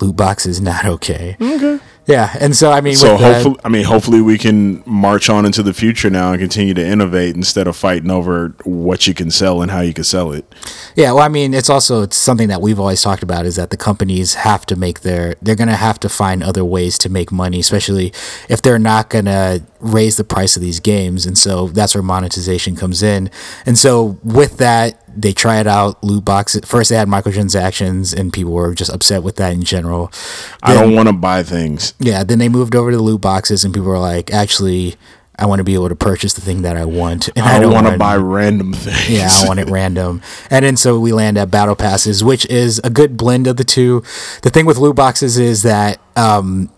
[0.00, 1.36] loot box is not okay.
[1.40, 1.78] Okay.
[2.06, 5.62] Yeah, and so I mean, So hopefully, I mean, hopefully we can march on into
[5.62, 9.62] the future now and continue to innovate instead of fighting over what you can sell
[9.62, 10.44] and how you can sell it.
[10.96, 13.70] Yeah, well, I mean, it's also it's something that we've always talked about is that
[13.70, 17.32] the companies have to make their they're gonna have to find other ways to make
[17.32, 18.12] money, especially
[18.50, 22.74] if they're not gonna raise the price of these games, and so that's where monetization
[22.74, 23.30] comes in.
[23.66, 26.02] And so with that, they try it out.
[26.02, 30.10] Loot boxes first they had microtransactions, and people were just upset with that in general.
[30.62, 31.94] I don't want to buy things.
[32.00, 34.96] yeah, then they moved over to the loot boxes, and people were like, actually.
[35.36, 37.72] I want to be able to purchase the thing that I want, and I don't
[37.72, 39.10] want to buy random things.
[39.10, 40.22] yeah, I want it random.
[40.48, 43.64] And then so we land at battle passes, which is a good blend of the
[43.64, 44.04] two.
[44.42, 46.70] The thing with loot boxes is that um,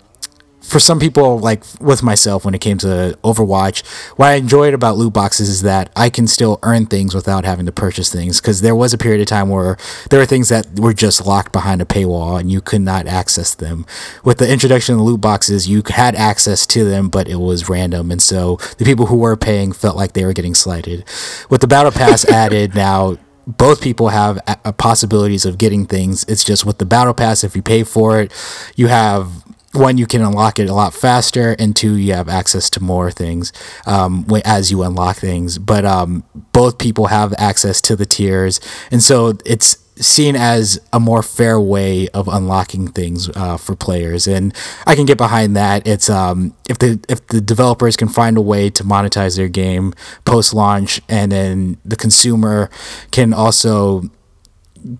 [0.67, 4.97] for some people, like with myself, when it came to Overwatch, what I enjoyed about
[4.97, 8.41] loot boxes is that I can still earn things without having to purchase things.
[8.41, 9.77] Because there was a period of time where
[10.11, 13.55] there were things that were just locked behind a paywall and you could not access
[13.55, 13.87] them.
[14.25, 17.69] With the introduction of the loot boxes, you had access to them, but it was
[17.69, 18.11] random.
[18.11, 21.05] And so the people who were paying felt like they were getting slighted.
[21.49, 26.25] With the battle pass added now, both people have a- a possibilities of getting things.
[26.27, 28.33] It's just with the battle pass, if you pay for it,
[28.75, 29.45] you have
[29.77, 33.11] one you can unlock it a lot faster, and two you have access to more
[33.11, 33.53] things
[33.87, 35.59] um, as you unlock things.
[35.59, 38.61] But um, both people have access to the tiers,
[38.91, 44.27] and so it's seen as a more fair way of unlocking things uh, for players
[44.27, 44.55] and
[44.87, 48.41] i can get behind that it's um, if the if the developers can find a
[48.41, 52.71] way to monetize their game post launch and then the consumer
[53.11, 54.03] can also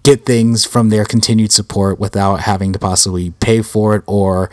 [0.03, 4.51] get things from their continued support without having to possibly pay for it or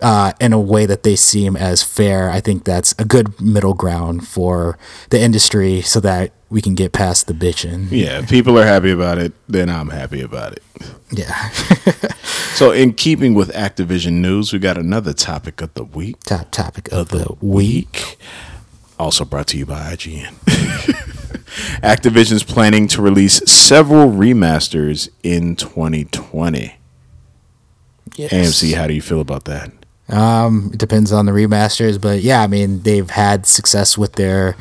[0.00, 2.30] uh, in a way that they seem as fair.
[2.30, 4.78] I think that's a good middle ground for
[5.10, 7.88] the industry so that we can get past the bitching.
[7.90, 10.62] Yeah, if people are happy about it, then I'm happy about it.
[11.10, 11.50] Yeah.
[12.54, 16.20] So, in keeping with Activision news, we got another topic of the week.
[16.20, 18.18] Top topic of the week.
[18.98, 20.34] Also brought to you by IGN.
[21.82, 26.76] Activision's planning to release several remasters in 2020.
[28.16, 28.32] Yes.
[28.32, 29.72] AMC, how do you feel about that?
[30.08, 34.56] Um, it depends on the remasters, but yeah, I mean they've had success with their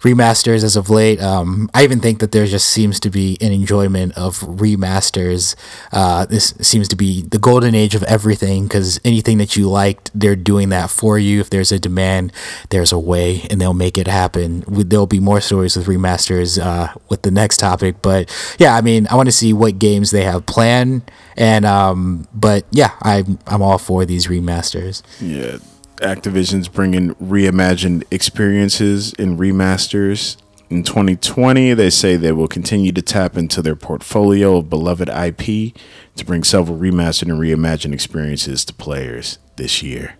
[0.00, 1.20] remasters as of late.
[1.20, 5.54] Um, I even think that there just seems to be an enjoyment of remasters.
[5.92, 10.10] Uh, this seems to be the golden age of everything because anything that you liked,
[10.14, 11.40] they're doing that for you.
[11.40, 12.32] If there's a demand,
[12.70, 14.64] there's a way, and they'll make it happen.
[14.68, 19.06] There'll be more stories with remasters uh, with the next topic, but yeah, I mean,
[19.10, 23.62] I want to see what games they have planned, and um, but yeah, I'm I'm
[23.62, 25.02] all for these remasters.
[25.20, 25.58] Yeah,
[26.00, 30.36] Activision's bringing reimagined experiences and remasters.
[30.70, 35.74] In 2020, they say they will continue to tap into their portfolio of beloved IP
[36.16, 40.16] to bring several remastered and reimagined experiences to players this year.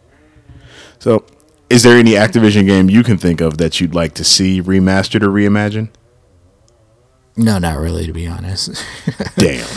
[0.98, 1.24] So,
[1.68, 5.22] is there any Activision game you can think of that you'd like to see remastered
[5.22, 5.90] or reimagined?
[7.36, 8.82] No, not really, to be honest.
[9.36, 9.68] Damn.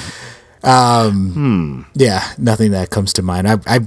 [0.63, 1.81] Hmm.
[1.95, 3.47] yeah, nothing that comes to mind.
[3.47, 3.79] I I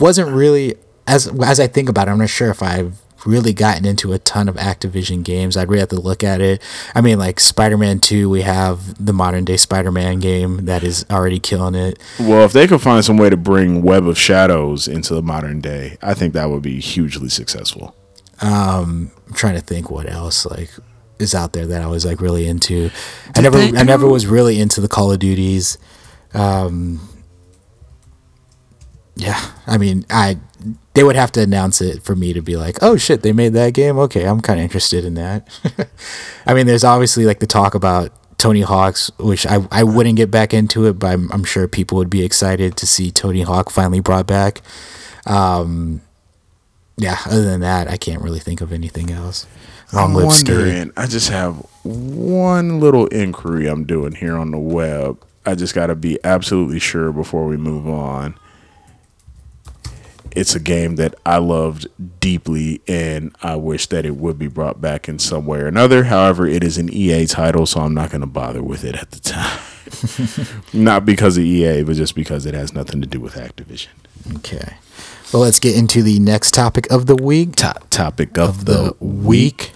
[0.00, 0.76] wasn't really
[1.06, 2.12] as as I think about it.
[2.12, 5.56] I'm not sure if I've really gotten into a ton of Activision games.
[5.56, 6.60] I'd really have to look at it.
[6.94, 11.38] I mean, like Spider-Man Two, we have the modern day Spider-Man game that is already
[11.38, 11.98] killing it.
[12.20, 15.60] Well, if they could find some way to bring Web of Shadows into the modern
[15.60, 17.96] day, I think that would be hugely successful.
[18.40, 20.70] I'm trying to think what else like
[21.18, 22.90] is out there that I was like really into.
[23.34, 25.78] I never I never was really into the Call of Duties.
[26.34, 27.08] Um
[29.16, 30.38] yeah, I mean, I
[30.94, 33.52] they would have to announce it for me to be like, "Oh shit, they made
[33.54, 33.98] that game.
[33.98, 35.48] Okay, I'm kind of interested in that."
[36.46, 40.30] I mean, there's obviously like the talk about Tony Hawk's, which I, I wouldn't get
[40.30, 43.70] back into it, but I'm, I'm sure people would be excited to see Tony Hawk
[43.70, 44.60] finally brought back.
[45.26, 46.00] Um,
[46.96, 49.46] yeah, other than that, I can't really think of anything else.
[49.92, 50.56] Long I'm live Skate.
[50.56, 50.92] wondering.
[50.96, 55.24] I just have one little inquiry I'm doing here on the web.
[55.46, 58.36] I just got to be absolutely sure before we move on.
[60.34, 61.86] It's a game that I loved
[62.20, 66.04] deeply, and I wish that it would be brought back in some way or another.
[66.04, 69.12] However, it is an EA title, so I'm not going to bother with it at
[69.12, 69.60] the time.
[70.72, 73.88] not because of EA, but just because it has nothing to do with Activision.
[74.38, 74.76] Okay.
[75.32, 77.56] Well, let's get into the next topic of the week.
[77.56, 79.72] Top topic of, Of the, the week.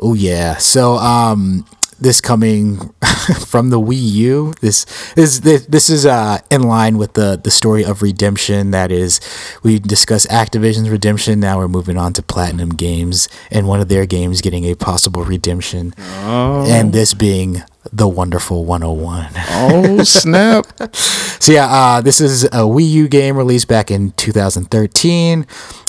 [0.00, 0.56] Oh yeah.
[0.56, 1.64] So um
[1.98, 2.78] this coming
[3.46, 4.54] from the Wii U.
[4.60, 4.86] This
[5.16, 9.20] is this, this is uh in line with the the story of redemption that is
[9.62, 14.06] we discuss Activision's redemption, now we're moving on to Platinum Games and one of their
[14.06, 15.94] games getting a possible redemption.
[15.98, 19.30] And this being the wonderful 101.
[19.36, 20.66] Oh snap!
[21.38, 25.46] So yeah, uh, this is a Wii U game released back in 2013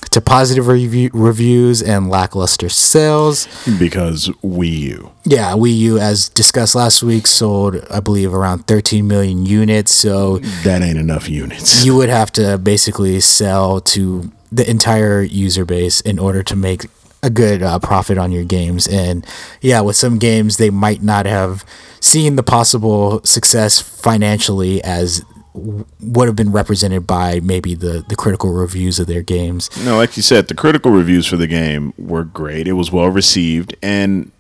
[0.09, 3.47] to positive review- reviews and lackluster sales.
[3.79, 5.11] because Wii U.
[5.25, 9.93] Yeah, Wii U, as discussed last week, sold I believe around 13 million units.
[9.93, 11.83] So That ain't enough units.
[11.85, 16.85] you would have to basically sell to the entire user base in order to make
[17.23, 18.87] a good uh, profit on your games.
[18.87, 19.25] And
[19.59, 21.65] yeah, with some games, they might not have
[21.99, 25.23] seen the possible success financially as
[25.57, 29.69] would have been represented by maybe the, the critical reviews of their games.
[29.83, 32.67] No, like you said, the critical reviews for the game were great.
[32.67, 34.31] It was well received, and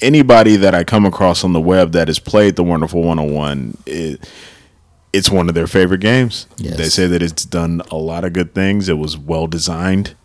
[0.00, 4.28] anybody that I come across on the web that has played the Wonderful 101, it,
[5.12, 6.46] it's one of their favorite games.
[6.56, 6.76] Yes.
[6.76, 8.88] They say that it's done a lot of good things.
[8.88, 10.16] It was well designed,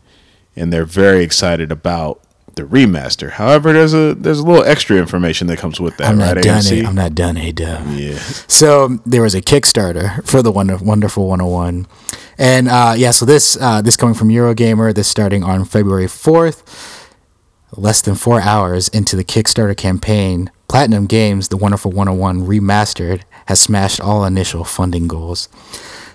[0.55, 2.21] and they're very excited about
[2.59, 3.31] the remaster.
[3.31, 6.35] However, there's a there's a little extra information that comes with that, I'm right?
[6.35, 6.79] not done AMC?
[6.81, 6.85] it.
[6.85, 7.87] I'm not done it, Dub.
[7.95, 8.17] yeah.
[8.47, 11.87] So there was a Kickstarter for the Wonder, Wonderful 101,
[12.37, 14.93] and uh, yeah, so this uh, this coming from Eurogamer.
[14.93, 16.63] This starting on February 4th,
[17.75, 20.51] less than four hours into the Kickstarter campaign.
[20.67, 25.49] Platinum Games, the Wonderful 101 remastered, has smashed all initial funding goals.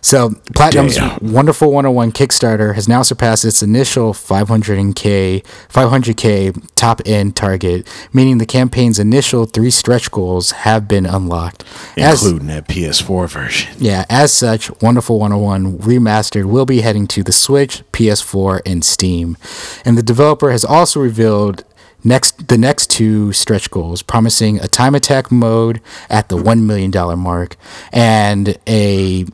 [0.04, 1.32] So Platinum's Damn.
[1.32, 8.44] Wonderful 101 Kickstarter has now surpassed its initial 500k 500k top end target, meaning the
[8.44, 11.64] campaign's initial three stretch goals have been unlocked.
[11.96, 13.74] As- Including that PS4 version.
[13.78, 19.38] yeah, as such, Wonderful 101 Remastered will be heading to the Switch, PS4, and Steam.
[19.86, 21.64] And the developer has also revealed
[22.04, 25.80] next the next two stretch goals, promising a time attack mode
[26.10, 27.56] at the $1 million mark
[27.90, 29.24] and a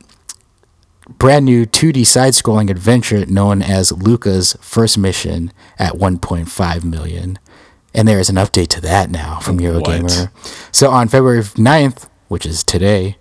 [1.17, 7.39] brand new 2D side scrolling adventure known as Luka's First Mission at 1.5 million.
[7.93, 10.31] And there is an update to that now from Eurogamer.
[10.73, 13.17] So on February 9th, which is today,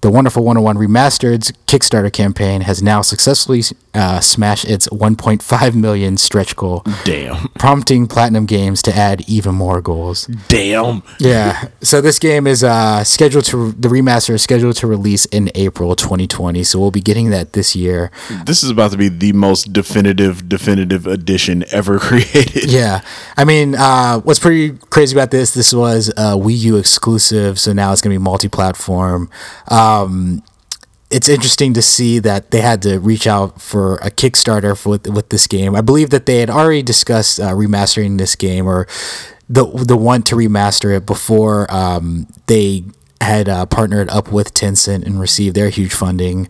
[0.00, 3.62] the Wonderful 101 Remastered's Kickstarter campaign has now successfully
[3.94, 7.48] uh, smashed its 1.5 million stretch goal, Damn.
[7.58, 10.26] prompting Platinum Games to add even more goals.
[10.48, 11.02] Damn.
[11.18, 11.68] Yeah.
[11.82, 15.94] So this game is uh, scheduled to the remaster is scheduled to release in April
[15.94, 16.64] 2020.
[16.64, 18.10] So we'll be getting that this year.
[18.46, 22.70] This is about to be the most definitive, definitive edition ever created.
[22.70, 23.02] Yeah.
[23.36, 25.52] I mean, uh, what's pretty crazy about this?
[25.54, 29.28] This was a Wii U exclusive, so now it's gonna be multi-platform.
[29.68, 30.42] Um,
[31.12, 35.06] it's interesting to see that they had to reach out for a Kickstarter for with,
[35.08, 35.76] with this game.
[35.76, 38.86] I believe that they had already discussed uh, remastering this game or
[39.48, 42.84] the the want to remaster it before um, they
[43.20, 46.48] had uh, partnered up with Tencent and received their huge funding.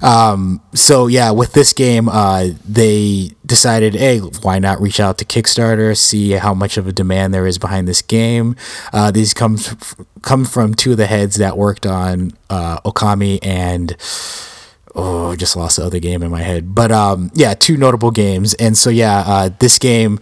[0.00, 5.26] Um, so yeah, with this game, uh, they decided, hey, why not reach out to
[5.26, 8.56] Kickstarter, see how much of a demand there is behind this game.
[8.94, 13.38] Uh, these comes f- come from two of the heads that worked on uh, Okami
[13.42, 13.94] and
[14.94, 16.74] oh, I just lost the other game in my head.
[16.74, 20.18] But um, yeah, two notable games, and so yeah, uh, this game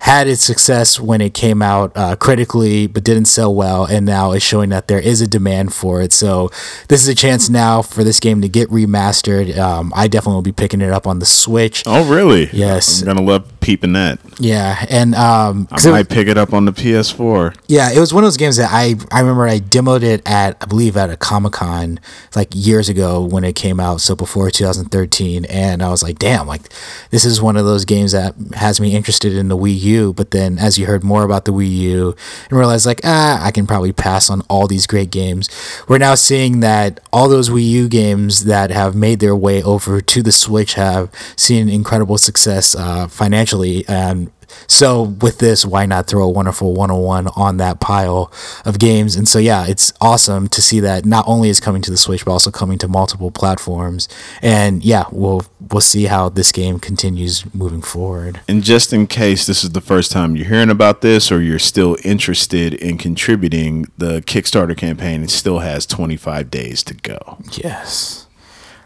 [0.00, 4.32] had its success when it came out uh, critically, but didn't sell well, and now
[4.32, 6.12] is showing that there is a demand for it.
[6.12, 6.48] So
[6.88, 9.56] this is a chance now for this game to get remastered.
[9.58, 11.82] Um, I definitely will be picking it up on the Switch.
[11.86, 12.48] Oh, really?
[12.52, 13.02] Yes.
[13.02, 14.18] I'm gonna love peeping that.
[14.38, 17.54] Yeah, and um, I might pick it up on the PS4.
[17.68, 20.56] Yeah, it was one of those games that I I remember I demoed it at
[20.62, 22.00] I believe at a Comic Con
[22.34, 26.46] like years ago when it came out, so before 2013, and I was like, damn,
[26.46, 26.72] like
[27.10, 29.89] this is one of those games that has me interested in the Wii U.
[30.12, 32.16] But then as you heard more about the Wii U
[32.48, 35.48] and realized like ah, I can probably pass on all these great games.
[35.88, 40.00] We're now seeing that all those Wii U games that have made their way over
[40.00, 44.30] to the Switch have seen incredible success uh, financially and
[44.66, 48.32] so with this, why not throw a wonderful 101 on that pile
[48.64, 49.16] of games?
[49.16, 52.24] And so yeah, it's awesome to see that not only is coming to the Switch,
[52.24, 54.08] but also coming to multiple platforms.
[54.42, 58.40] And yeah, we'll we'll see how this game continues moving forward.
[58.48, 61.58] And just in case this is the first time you're hearing about this or you're
[61.58, 67.38] still interested in contributing, the Kickstarter campaign still has 25 days to go.
[67.52, 68.26] Yes.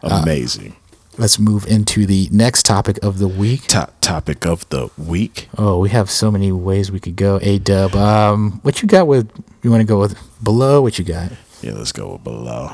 [0.02, 0.76] Amazing.
[1.16, 3.68] Let's move into the next topic of the week.
[3.68, 5.48] Top topic of the week.
[5.56, 7.38] Oh, we have so many ways we could go.
[7.40, 7.94] A dub.
[7.94, 9.30] Um, what you got with?
[9.62, 10.82] You want to go with below?
[10.82, 11.30] What you got?
[11.62, 12.72] Yeah, let's go with below.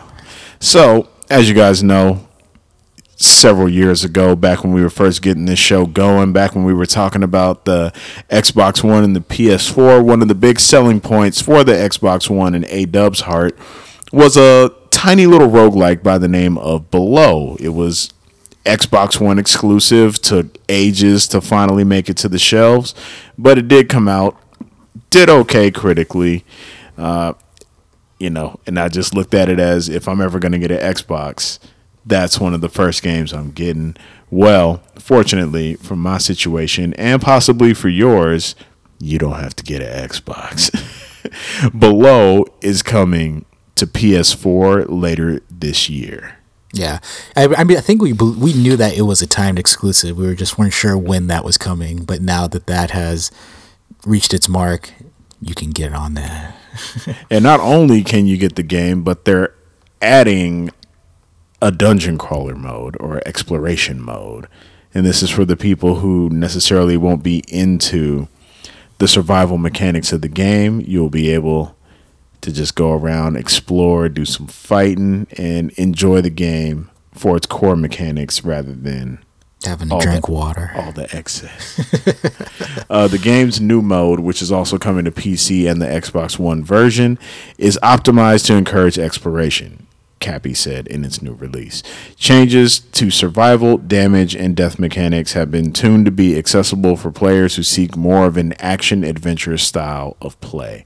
[0.59, 2.27] So, as you guys know,
[3.17, 6.73] several years ago, back when we were first getting this show going, back when we
[6.73, 7.93] were talking about the
[8.31, 12.55] Xbox One and the PS4, one of the big selling points for the Xbox One
[12.55, 13.57] and A Dub's heart
[14.13, 17.57] was a tiny little roguelike by the name of Below.
[17.61, 18.11] It was
[18.65, 22.95] Xbox One exclusive, took ages to finally make it to the shelves,
[23.39, 24.37] but it did come out,
[25.11, 26.45] did okay critically.
[26.99, 27.35] Uh,
[28.19, 30.71] you know, and I just looked at it as if I'm ever going to get
[30.71, 31.59] an Xbox,
[32.05, 33.97] that's one of the first games I'm getting.
[34.31, 38.55] Well, fortunately for my situation and possibly for yours,
[38.99, 40.71] you don't have to get an Xbox.
[41.79, 43.47] Below is coming
[43.77, 46.37] to PS4 later this year.
[46.73, 47.01] Yeah,
[47.37, 50.17] I, I mean, I think we we knew that it was a timed exclusive.
[50.17, 52.05] We were just weren't sure when that was coming.
[52.05, 53.31] But now that that has
[54.07, 54.93] reached its mark,
[55.41, 56.57] you can get on that.
[57.31, 59.55] And not only can you get the game, but they're
[60.01, 60.71] adding
[61.61, 64.47] a dungeon crawler mode or exploration mode.
[64.95, 68.29] And this is for the people who necessarily won't be into
[68.99, 70.81] the survival mechanics of the game.
[70.87, 71.77] You'll be able
[72.43, 77.77] to just go around, explore, do some fighting, and enjoy the game for its core
[77.77, 79.19] mechanics rather than
[79.65, 80.71] Having to drink the- water.
[80.75, 81.79] all the excess.
[82.91, 86.65] uh, the game's new mode, which is also coming to PC and the Xbox One
[86.65, 87.19] version,
[87.59, 89.87] is optimized to encourage exploration.
[90.19, 91.83] Capy said in its new release.
[92.17, 97.57] Changes to survival, damage, and death mechanics have been tuned to be accessible for players
[97.57, 100.85] who seek more of an action adventure style of play.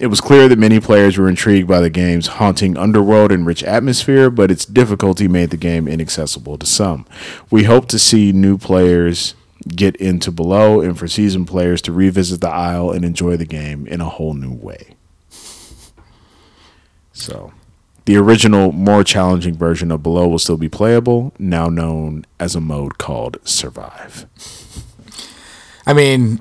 [0.00, 3.62] It was clear that many players were intrigued by the game's haunting underworld and rich
[3.62, 7.06] atmosphere, but its difficulty made the game inaccessible to some.
[7.50, 9.34] We hope to see new players
[9.68, 13.86] get into Below and for seasoned players to revisit the Isle and enjoy the game
[13.86, 14.96] in a whole new way.
[17.12, 17.52] So,
[18.04, 22.60] the original, more challenging version of Below will still be playable, now known as a
[22.60, 24.26] mode called Survive.
[25.86, 26.40] I mean,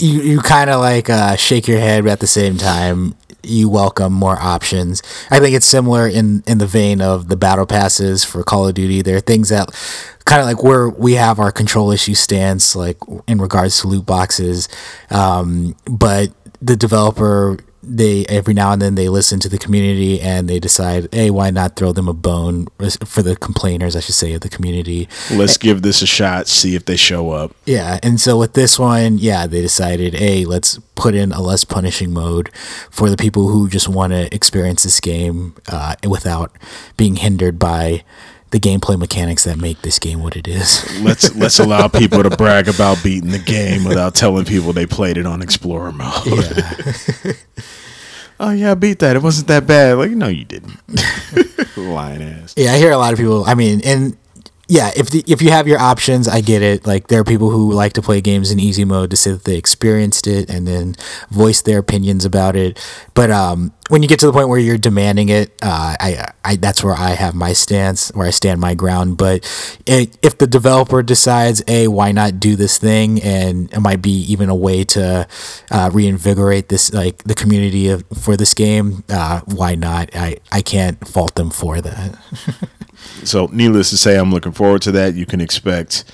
[0.00, 3.68] you you kind of like uh, shake your head, but at the same time, you
[3.68, 5.02] welcome more options.
[5.30, 8.74] I think it's similar in in the vein of the battle passes for Call of
[8.74, 9.02] Duty.
[9.02, 9.70] There are things that
[10.24, 14.06] kind of like where we have our control issue stance, like in regards to loot
[14.06, 14.68] boxes,
[15.10, 17.58] um, but the developer.
[17.82, 21.50] They every now and then they listen to the community and they decide, hey, why
[21.50, 22.66] not throw them a bone
[23.04, 25.08] for the complainers, I should say, of the community.
[25.30, 27.52] Let's give this a shot, see if they show up.
[27.66, 31.64] Yeah, and so with this one, yeah, they decided, hey, let's put in a less
[31.64, 32.50] punishing mode
[32.90, 36.50] for the people who just want to experience this game uh, without
[36.96, 38.02] being hindered by
[38.50, 40.84] the gameplay mechanics that make this game what it is.
[41.02, 45.18] Let's let's allow people to brag about beating the game without telling people they played
[45.18, 46.26] it on Explorer mode.
[46.26, 47.32] yeah,
[48.40, 49.16] Oh yeah, I beat that.
[49.16, 49.98] It wasn't that bad.
[49.98, 50.78] Like no, you didn't.
[51.76, 52.54] Lying ass.
[52.56, 53.44] yeah, I hear a lot of people.
[53.44, 54.16] I mean, and
[54.68, 56.86] yeah, if the, if you have your options, I get it.
[56.86, 59.44] Like there are people who like to play games in easy mode to say that
[59.44, 60.94] they experienced it and then
[61.30, 62.78] voice their opinions about it.
[63.14, 66.56] But um, when you get to the point where you're demanding it, uh, I, I
[66.56, 69.16] that's where I have my stance, where I stand my ground.
[69.16, 69.42] But
[69.86, 74.20] it, if the developer decides, a why not do this thing, and it might be
[74.30, 75.26] even a way to
[75.70, 80.10] uh, reinvigorate this like the community of, for this game, uh, why not?
[80.14, 82.18] I I can't fault them for that.
[83.24, 85.14] So, needless to say, I'm looking forward to that.
[85.14, 86.04] You can expect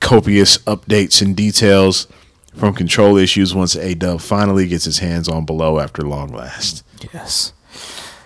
[0.00, 2.06] copious updates and details
[2.54, 6.84] from control issues once A Dub finally gets his hands on below after long last.
[7.12, 7.52] Yes.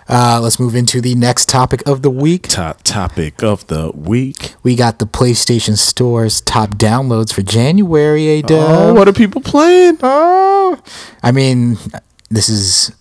[0.07, 2.43] Uh, let's move into the next topic of the week.
[2.47, 4.53] Top topic of the week.
[4.61, 8.27] We got the PlayStation Store's top downloads for January.
[8.39, 9.97] A Oh, what are people playing?
[10.03, 10.79] Oh,
[11.23, 11.77] I mean,
[12.29, 12.91] this is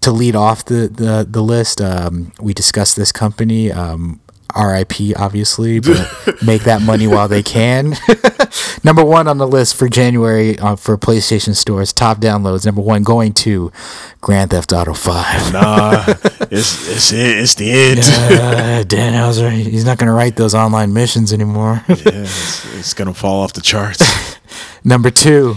[0.00, 1.80] to lead off the the, the list.
[1.82, 3.70] Um, we discussed this company.
[3.70, 4.20] Um,
[4.56, 6.08] RIP, obviously, but
[6.42, 7.94] make that money while they can.
[8.84, 12.64] number one on the list for January uh, for PlayStation Store's top downloads.
[12.64, 13.72] Number one going to
[14.20, 15.52] Grand Theft Auto Five.
[15.52, 16.04] Nah,
[16.50, 17.38] it's it's it.
[17.38, 18.00] It's the end.
[18.02, 21.82] uh, Dan Houser, he's not going to write those online missions anymore.
[21.88, 24.38] Yeah, it's, it's gonna fall off the charts.
[24.84, 25.56] Number two.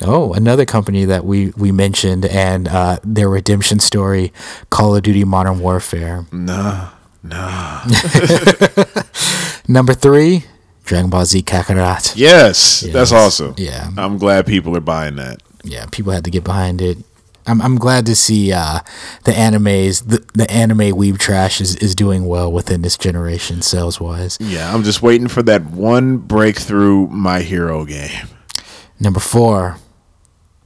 [0.00, 4.32] Oh, another company that we, we mentioned and uh, their redemption story,
[4.70, 6.24] Call of Duty Modern Warfare.
[6.30, 6.90] Nah,
[7.22, 7.82] nah.
[9.68, 10.44] Number three,
[10.84, 12.14] Dragon Ball Z Kakarot.
[12.16, 13.54] Yes, that's awesome.
[13.58, 13.90] Yeah.
[13.96, 15.42] I'm glad people are buying that.
[15.64, 16.98] yeah, people had to get behind it.
[17.46, 18.80] I'm I'm glad to see uh,
[19.24, 23.98] the animes, the, the anime weeb trash is, is doing well within this generation sales
[24.00, 24.36] wise.
[24.40, 28.28] Yeah, I'm just waiting for that one breakthrough My Hero game.
[29.00, 29.78] Number four,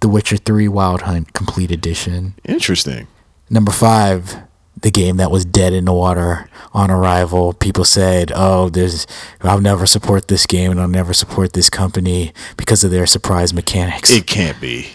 [0.01, 2.35] The Witcher Three Wild Hunt Complete Edition.
[2.45, 3.07] Interesting.
[3.49, 4.37] Number five,
[4.83, 7.53] the game that was dead in the water on arrival.
[7.55, 9.07] People said, "Oh, there's
[9.41, 13.53] I'll never support this game and I'll never support this company because of their surprise
[13.55, 14.91] mechanics." It can't be.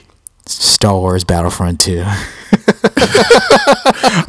[0.50, 2.04] Star Wars Battlefront 2.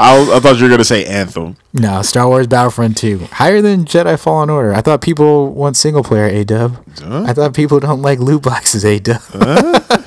[0.00, 1.56] I, I thought you were gonna say Anthem.
[1.72, 3.18] No, Star Wars Battlefront 2.
[3.32, 4.74] Higher than Jedi Fallen Order.
[4.74, 6.82] I thought people want single player A dub.
[7.04, 9.20] I thought people don't like loot boxes A dub.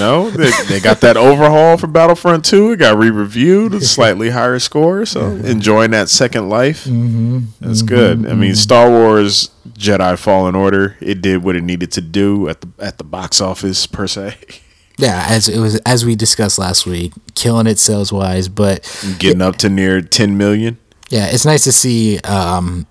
[0.00, 2.72] know, they, they got that overhaul for Battlefront 2.
[2.72, 5.06] It got re-reviewed, a slightly higher score.
[5.06, 6.84] So enjoying that second life.
[6.84, 7.40] Mm-hmm.
[7.60, 8.26] That's good.
[8.26, 10.96] I mean, Star Wars Jedi Fallen Order.
[11.00, 14.36] It did what it needed to do at the at the box office per se.
[14.98, 18.84] yeah, as it was as we discussed last week, killing it sales wise, but
[19.18, 20.78] Getting up to near 10 million.
[21.08, 22.86] yeah, it's nice to see um,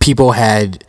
[0.00, 0.84] people had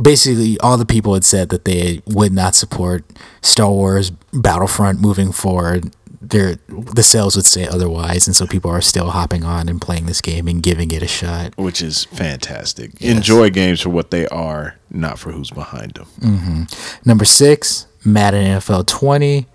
[0.00, 3.04] basically all the people had said that they would not support
[3.42, 5.94] Star Wars Battlefront moving forward.
[6.20, 10.06] Their the sales would say otherwise, and so people are still hopping on and playing
[10.06, 11.52] this game and giving it a shot.
[11.58, 12.98] which is fantastic.
[13.02, 16.66] Enjoy games for what they are, not for who's behind them.
[17.04, 19.46] Number six, Madden NFL 20.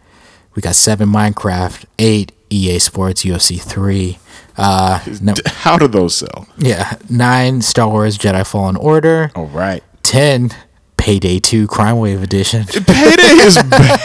[0.55, 4.19] We got seven Minecraft, eight EA Sports UFC 3.
[4.57, 6.47] Uh, no, How do those sell?
[6.57, 9.31] yeah, nine Star Wars Jedi Fallen Order.
[9.35, 9.83] All right.
[10.09, 10.49] 10
[10.97, 12.83] Payday 2 Crime Wave Edition Payday
[13.45, 13.99] is bad.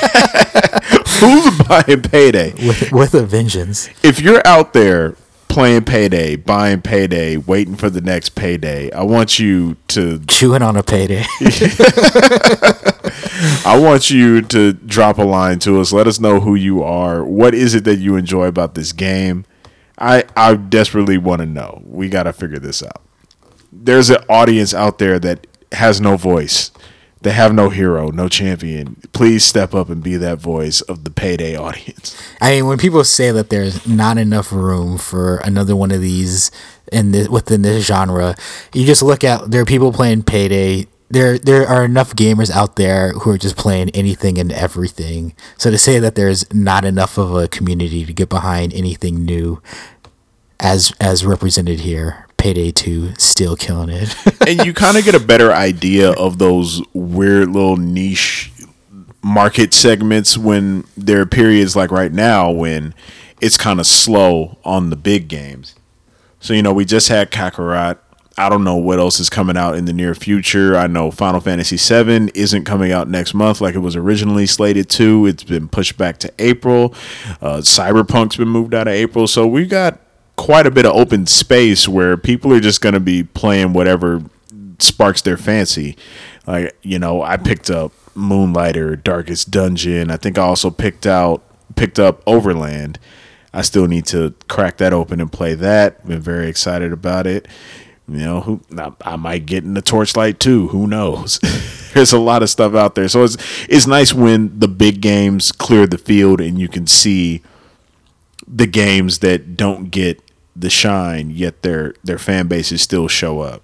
[1.18, 2.52] Who's buying Payday?
[2.66, 3.88] with, with a vengeance.
[4.02, 5.16] If you're out there
[5.48, 10.76] playing Payday, buying Payday, waiting for the next Payday, I want you to Chewing on
[10.76, 11.24] a payday.
[13.64, 15.90] I want you to drop a line to us.
[15.90, 17.24] Let us know who you are.
[17.24, 19.46] What is it that you enjoy about this game?
[19.98, 21.80] I I desperately want to know.
[21.86, 23.00] We got to figure this out.
[23.72, 26.70] There's an audience out there that has no voice.
[27.24, 28.96] They have no hero, no champion.
[29.14, 32.16] Please step up and be that voice of the payday audience.
[32.40, 36.50] I mean, when people say that there's not enough room for another one of these
[36.92, 38.34] in this, within this genre,
[38.74, 40.86] you just look at there are people playing Payday.
[41.08, 45.34] There, there are enough gamers out there who are just playing anything and everything.
[45.56, 49.62] So to say that there's not enough of a community to get behind anything new,
[50.60, 54.14] as as represented here, Payday Two still killing it.
[54.46, 58.52] and you kind of get a better idea of those weird little niche
[59.22, 62.92] market segments when there are periods like right now when
[63.40, 65.74] it's kind of slow on the big games.
[66.38, 67.96] So you know, we just had Kakarot.
[68.36, 70.76] I don't know what else is coming out in the near future.
[70.76, 74.90] I know Final Fantasy VII isn't coming out next month like it was originally slated
[74.90, 75.24] to.
[75.24, 76.92] It's been pushed back to April.
[77.40, 79.26] Uh, Cyberpunk's been moved out of April.
[79.26, 79.98] So we got
[80.36, 84.22] quite a bit of open space where people are just going to be playing whatever
[84.78, 85.96] sparks their fancy.
[86.46, 90.10] Like, you know, I picked up Moonlighter, Darkest Dungeon.
[90.10, 91.42] I think I also picked out
[91.76, 92.98] picked up Overland.
[93.52, 96.06] I still need to crack that open and play that.
[96.06, 97.46] Been very excited about it.
[98.06, 100.68] You know, who I, I might get in the Torchlight too.
[100.68, 101.38] Who knows?
[101.94, 103.36] There's a lot of stuff out there, so it's
[103.68, 107.42] it's nice when the big games clear the field and you can see
[108.46, 110.20] the games that don't get
[110.56, 113.62] the shine, yet their their fan bases still show up.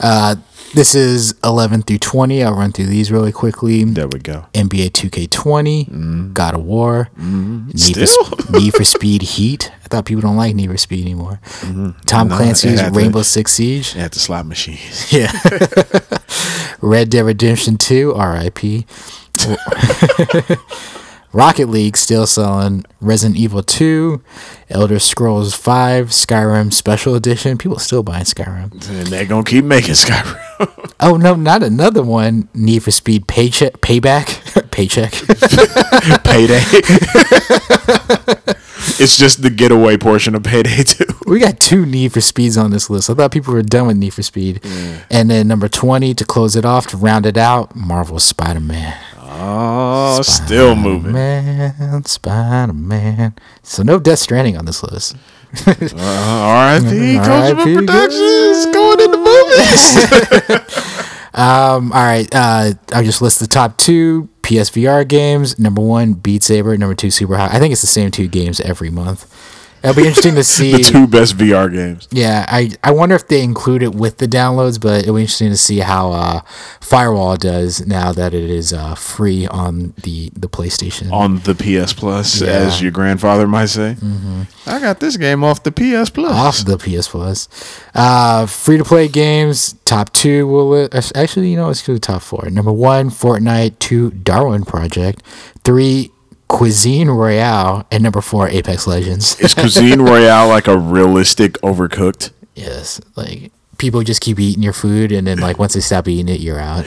[0.00, 0.36] Uh,
[0.74, 2.42] this is 11 through 20.
[2.44, 3.84] I'll run through these really quickly.
[3.84, 4.46] There we go.
[4.52, 5.28] NBA 2K20,
[5.86, 6.32] mm-hmm.
[6.34, 7.68] God of War, mm-hmm.
[7.68, 9.72] Need, for, Need for Speed Heat.
[9.84, 11.40] I thought people don't like Need for Speed anymore.
[11.60, 11.90] Mm-hmm.
[12.04, 13.96] Tom No, Clancy's had to- Rainbow Six Siege.
[13.96, 15.12] At the slot machines.
[15.18, 15.32] Yeah.
[16.80, 18.84] Red Dead Redemption 2, RIP.
[21.38, 24.20] Rocket League still selling Resident Evil 2,
[24.70, 27.56] Elder Scrolls 5, Skyrim Special Edition.
[27.56, 28.72] People still buying Skyrim.
[28.72, 30.94] And they're gonna keep making Skyrim.
[30.98, 32.48] Oh no, not another one.
[32.54, 35.12] Need for Speed Paycheck Payback Paycheck.
[36.24, 36.60] Payday.
[38.98, 41.04] it's just the getaway portion of Payday too.
[41.28, 43.10] we got two Need for Speeds on this list.
[43.10, 44.60] I thought people were done with Need for Speed.
[45.08, 48.96] And then number 20 to close it off to round it out, Marvel Spider-Man.
[49.40, 51.12] Oh, still moving.
[51.12, 53.34] Man, Spider-Man.
[53.62, 55.16] So no Death Stranding on this list.
[55.66, 57.16] Uh, R.I.P.
[57.18, 57.54] R.I.P.
[57.54, 60.74] Kojima Productions going into movies.
[61.34, 62.26] Um, all right.
[62.34, 65.56] Uh, I'll just list the top two PSVR games.
[65.56, 66.76] Number one, Beat Saber.
[66.76, 67.52] Number two, Super Hot.
[67.54, 69.32] I think it's the same two games every month.
[69.82, 70.72] It'll be interesting to see.
[70.72, 72.08] The two best VR games.
[72.10, 75.50] Yeah, I, I wonder if they include it with the downloads, but it'll be interesting
[75.50, 76.40] to see how uh,
[76.80, 81.12] Firewall does now that it is uh, free on the, the PlayStation.
[81.12, 82.48] On the PS Plus, Yeah.
[82.48, 83.96] as your grandfather might say.
[84.00, 84.42] Mm-hmm.
[84.66, 86.32] I got this game off the PS Plus.
[86.32, 87.48] off the PS Plus.
[87.94, 92.00] Uh, free to play games, top two will li- actually, you know, let's go to
[92.00, 92.48] top four.
[92.50, 93.78] Number one, Fortnite.
[93.78, 95.22] Two, Darwin Project.
[95.64, 96.10] Three,
[96.48, 99.38] Cuisine Royale, and number four, Apex Legends.
[99.40, 102.30] Is Cuisine Royale like a realistic overcooked?
[102.54, 106.28] yes, like people just keep eating your food, and then like once they stop eating
[106.28, 106.84] it, you're out.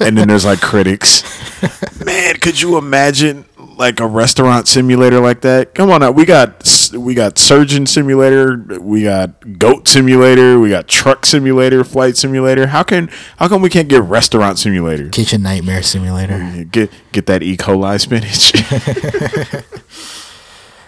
[0.00, 1.22] And then there's like critics.
[2.04, 3.44] Man, could you imagine
[3.76, 5.74] like a restaurant simulator like that?
[5.74, 10.88] Come on now, we got we got surgeon simulator, we got goat simulator, we got
[10.88, 12.68] truck simulator, flight simulator.
[12.68, 13.08] How can
[13.38, 15.08] how come we can't get restaurant simulator?
[15.08, 16.64] Kitchen Nightmare Simulator.
[16.70, 17.56] Get get that E.
[17.56, 18.52] coli spinach.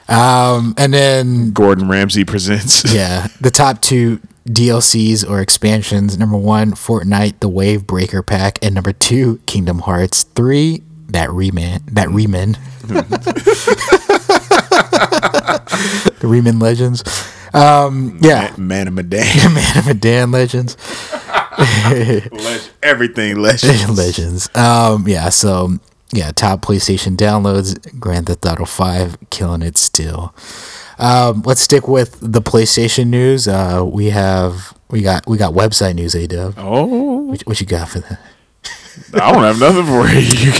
[0.09, 2.85] Um, and then Gordon Ramsay presents.
[2.95, 6.18] yeah, the top two DLCs or expansions.
[6.18, 10.82] Number one, Fortnite: The Wave Breaker Pack, and number two, Kingdom Hearts Three.
[11.09, 12.57] That reman that reman
[16.21, 17.03] the reman Legends.
[17.55, 19.27] Um, yeah, Man of Medan.
[19.55, 20.77] Man of Medan Legends,
[22.83, 23.97] Everything legends.
[23.97, 24.51] Legends.
[24.57, 25.79] Um, yeah, so
[26.13, 27.77] yeah, top PlayStation downloads.
[28.01, 30.35] Grand Theft Auto Five, killing it still.
[30.99, 33.47] Um, let's stick with the PlayStation news.
[33.47, 36.15] Uh, we have we got we got website news.
[36.17, 36.55] A Dub.
[36.57, 36.85] Oh,
[37.23, 38.19] What, what you got for that?
[39.15, 40.53] I don't have nothing for you.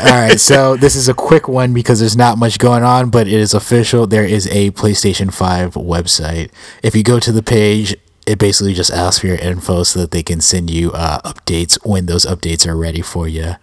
[0.00, 3.26] All right, so this is a quick one because there's not much going on, but
[3.26, 4.06] it is official.
[4.06, 6.50] There is a PlayStation 5 website.
[6.82, 10.10] If you go to the page, it basically just asks for your info so that
[10.10, 13.54] they can send you uh, updates when those updates are ready for you.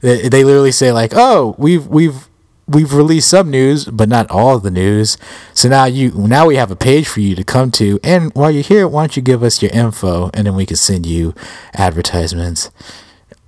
[0.00, 2.28] They, they literally say like, "Oh, we've we've
[2.68, 5.18] we've released some news, but not all the news.
[5.52, 8.52] So now you now we have a page for you to come to, and while
[8.52, 11.34] you're here, why don't you give us your info, and then we can send you
[11.74, 12.70] advertisements."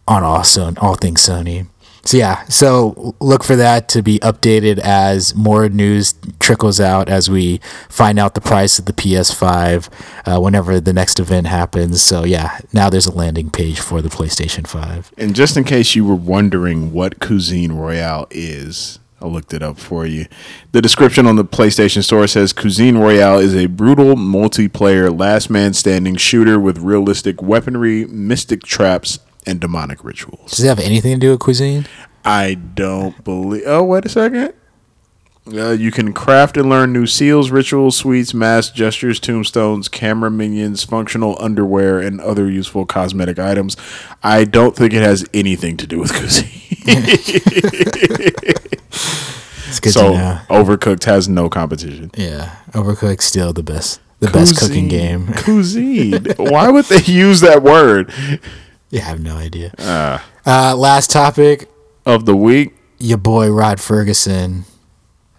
[0.08, 1.66] On all Son- all things Sony.
[2.06, 7.28] So yeah, so look for that to be updated as more news trickles out as
[7.28, 9.88] we find out the price of the PS5
[10.24, 12.00] uh, whenever the next event happens.
[12.00, 15.14] So yeah, now there's a landing page for the PlayStation 5.
[15.18, 19.76] And just in case you were wondering what Cuisine Royale is, I looked it up
[19.76, 20.26] for you.
[20.70, 25.72] The description on the PlayStation Store says Cuisine Royale is a brutal multiplayer last man
[25.72, 30.50] standing shooter with realistic weaponry, mystic traps, and demonic rituals.
[30.50, 31.86] Does it have anything to do with cuisine?
[32.24, 33.62] I don't believe.
[33.66, 34.52] Oh, wait a second.
[35.52, 40.82] Uh, you can craft and learn new seals, rituals, sweets, masks, gestures, tombstones, camera minions,
[40.82, 43.76] functional underwear, and other useful cosmetic items.
[44.24, 46.48] I don't think it has anything to do with cuisine.
[49.68, 50.40] It's good so to know.
[50.50, 52.10] Overcooked has no competition.
[52.16, 55.28] Yeah, Overcooked still the best, the best cooking game.
[55.36, 56.24] Cuisine.
[56.38, 58.12] Why would they use that word
[58.90, 59.72] yeah, I have no idea.
[60.46, 61.68] Uh, last topic:
[62.04, 62.74] of the week?
[62.98, 64.64] your boy Rod Ferguson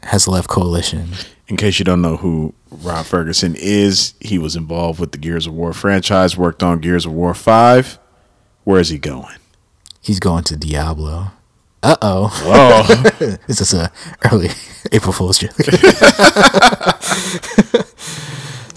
[0.04, 1.10] has left Coalition.
[1.48, 5.48] In case you don't know who Rod Ferguson is, he was involved with the Gears
[5.48, 7.98] of War franchise, worked on Gears of War 5.
[8.64, 9.36] Where is he going?
[10.02, 11.32] He's going to Diablo.
[11.82, 12.30] Uh oh.
[12.44, 13.92] Oh, This is a
[14.32, 14.50] early
[14.92, 15.56] April Fool's joke.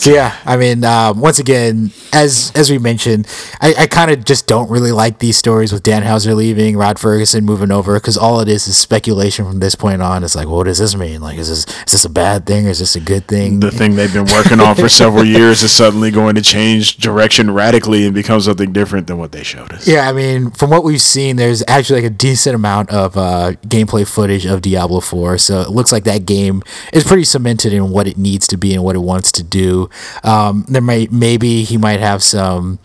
[0.00, 3.28] so yeah, I mean, um, once again, as as we mentioned,
[3.60, 6.98] I, I kind of just don't really like these stories with Dan Houser leaving, Rod
[6.98, 10.24] Ferguson moving over, because all it is is speculation from this point on.
[10.24, 11.20] It's like, well, what does this mean?
[11.20, 13.60] Like, is this is this a bad thing or is this a good thing?
[13.60, 17.50] the thing they've been working on for several years is suddenly going to change direction
[17.50, 19.86] radically and become something different than what they showed us.
[19.86, 23.52] Yeah, I mean, from what we've seen, there's actually like a decent amount of uh,
[23.66, 25.36] gameplay footage of Diablo 4.
[25.36, 28.72] So it looks like that game is pretty cemented in what it needs to be
[28.72, 29.89] and what it wants to do.
[30.24, 32.78] Um, there might maybe he might have some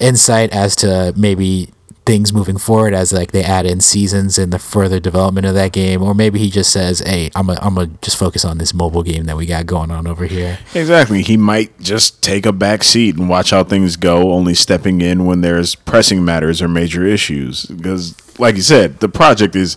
[0.00, 1.70] insight as to maybe
[2.04, 5.72] things moving forward as like they add in seasons in the further development of that
[5.72, 8.74] game, or maybe he just says, "Hey, I'm gonna I'm gonna just focus on this
[8.74, 11.22] mobile game that we got going on over here." Exactly.
[11.22, 15.24] He might just take a back seat and watch how things go, only stepping in
[15.26, 17.66] when there's pressing matters or major issues.
[17.66, 19.76] Because, like you said, the project is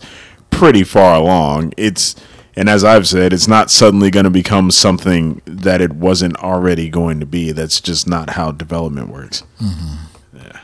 [0.49, 1.73] pretty far along.
[1.77, 2.15] It's,
[2.55, 6.89] and as I've said, it's not suddenly going to become something that it wasn't already
[6.89, 7.51] going to be.
[7.51, 9.43] That's just not how development works.
[10.33, 10.59] Yeah.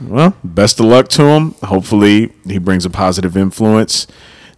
[0.00, 1.54] Well, best of luck to him.
[1.62, 4.06] Hopefully, he brings a positive influence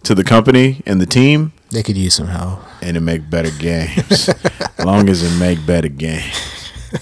[0.05, 2.61] to the company and the team They could use some help.
[2.81, 4.29] and it make better games.
[4.85, 6.59] long as it make better games.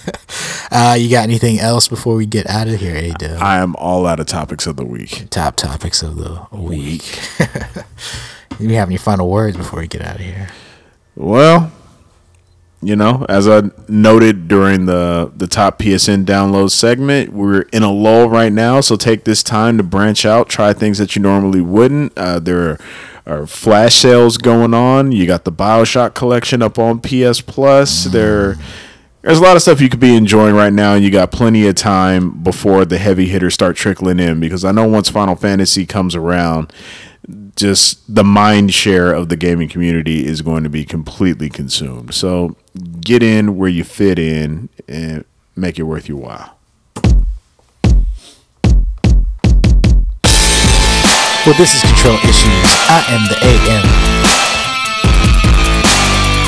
[0.72, 3.42] Uh, you got anything else before we get out of here, A Dub?
[3.42, 5.26] I am all out of topics of the week.
[5.28, 7.18] Top topics of the week.
[8.60, 10.48] You have any final words before we get out of here?
[11.16, 11.72] Well,
[12.82, 17.92] you know, as I noted during the the top PSN download segment, we're in a
[17.92, 21.60] lull right now, so take this time to branch out, try things that you normally
[21.60, 22.16] wouldn't.
[22.16, 22.78] Uh, there are,
[23.26, 25.12] are flash sales going on.
[25.12, 28.04] You got the Bioshock collection up on PS Plus.
[28.04, 28.56] There.
[29.22, 31.66] There's a lot of stuff you could be enjoying right now, and you got plenty
[31.66, 34.40] of time before the heavy hitters start trickling in.
[34.40, 36.72] Because I know once Final Fantasy comes around,
[37.60, 42.14] just the mind share of the gaming community is going to be completely consumed.
[42.14, 42.56] So
[43.02, 46.56] get in where you fit in and make it worth your while.
[51.44, 52.72] Well, this is Control Issues.
[52.88, 53.84] I am the AM.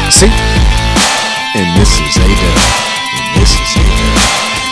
[0.09, 0.33] See?
[1.61, 2.57] And this is A Dub.
[3.13, 4.17] And this is A Dub.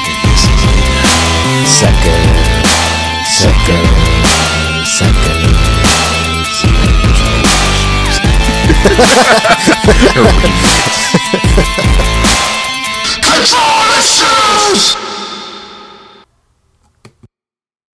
[0.08, 1.20] And this is A Dub.
[1.68, 2.20] Sucker.
[3.28, 3.84] Sucker.
[4.84, 5.39] Sucker.
[13.20, 15.09] Control the shoes!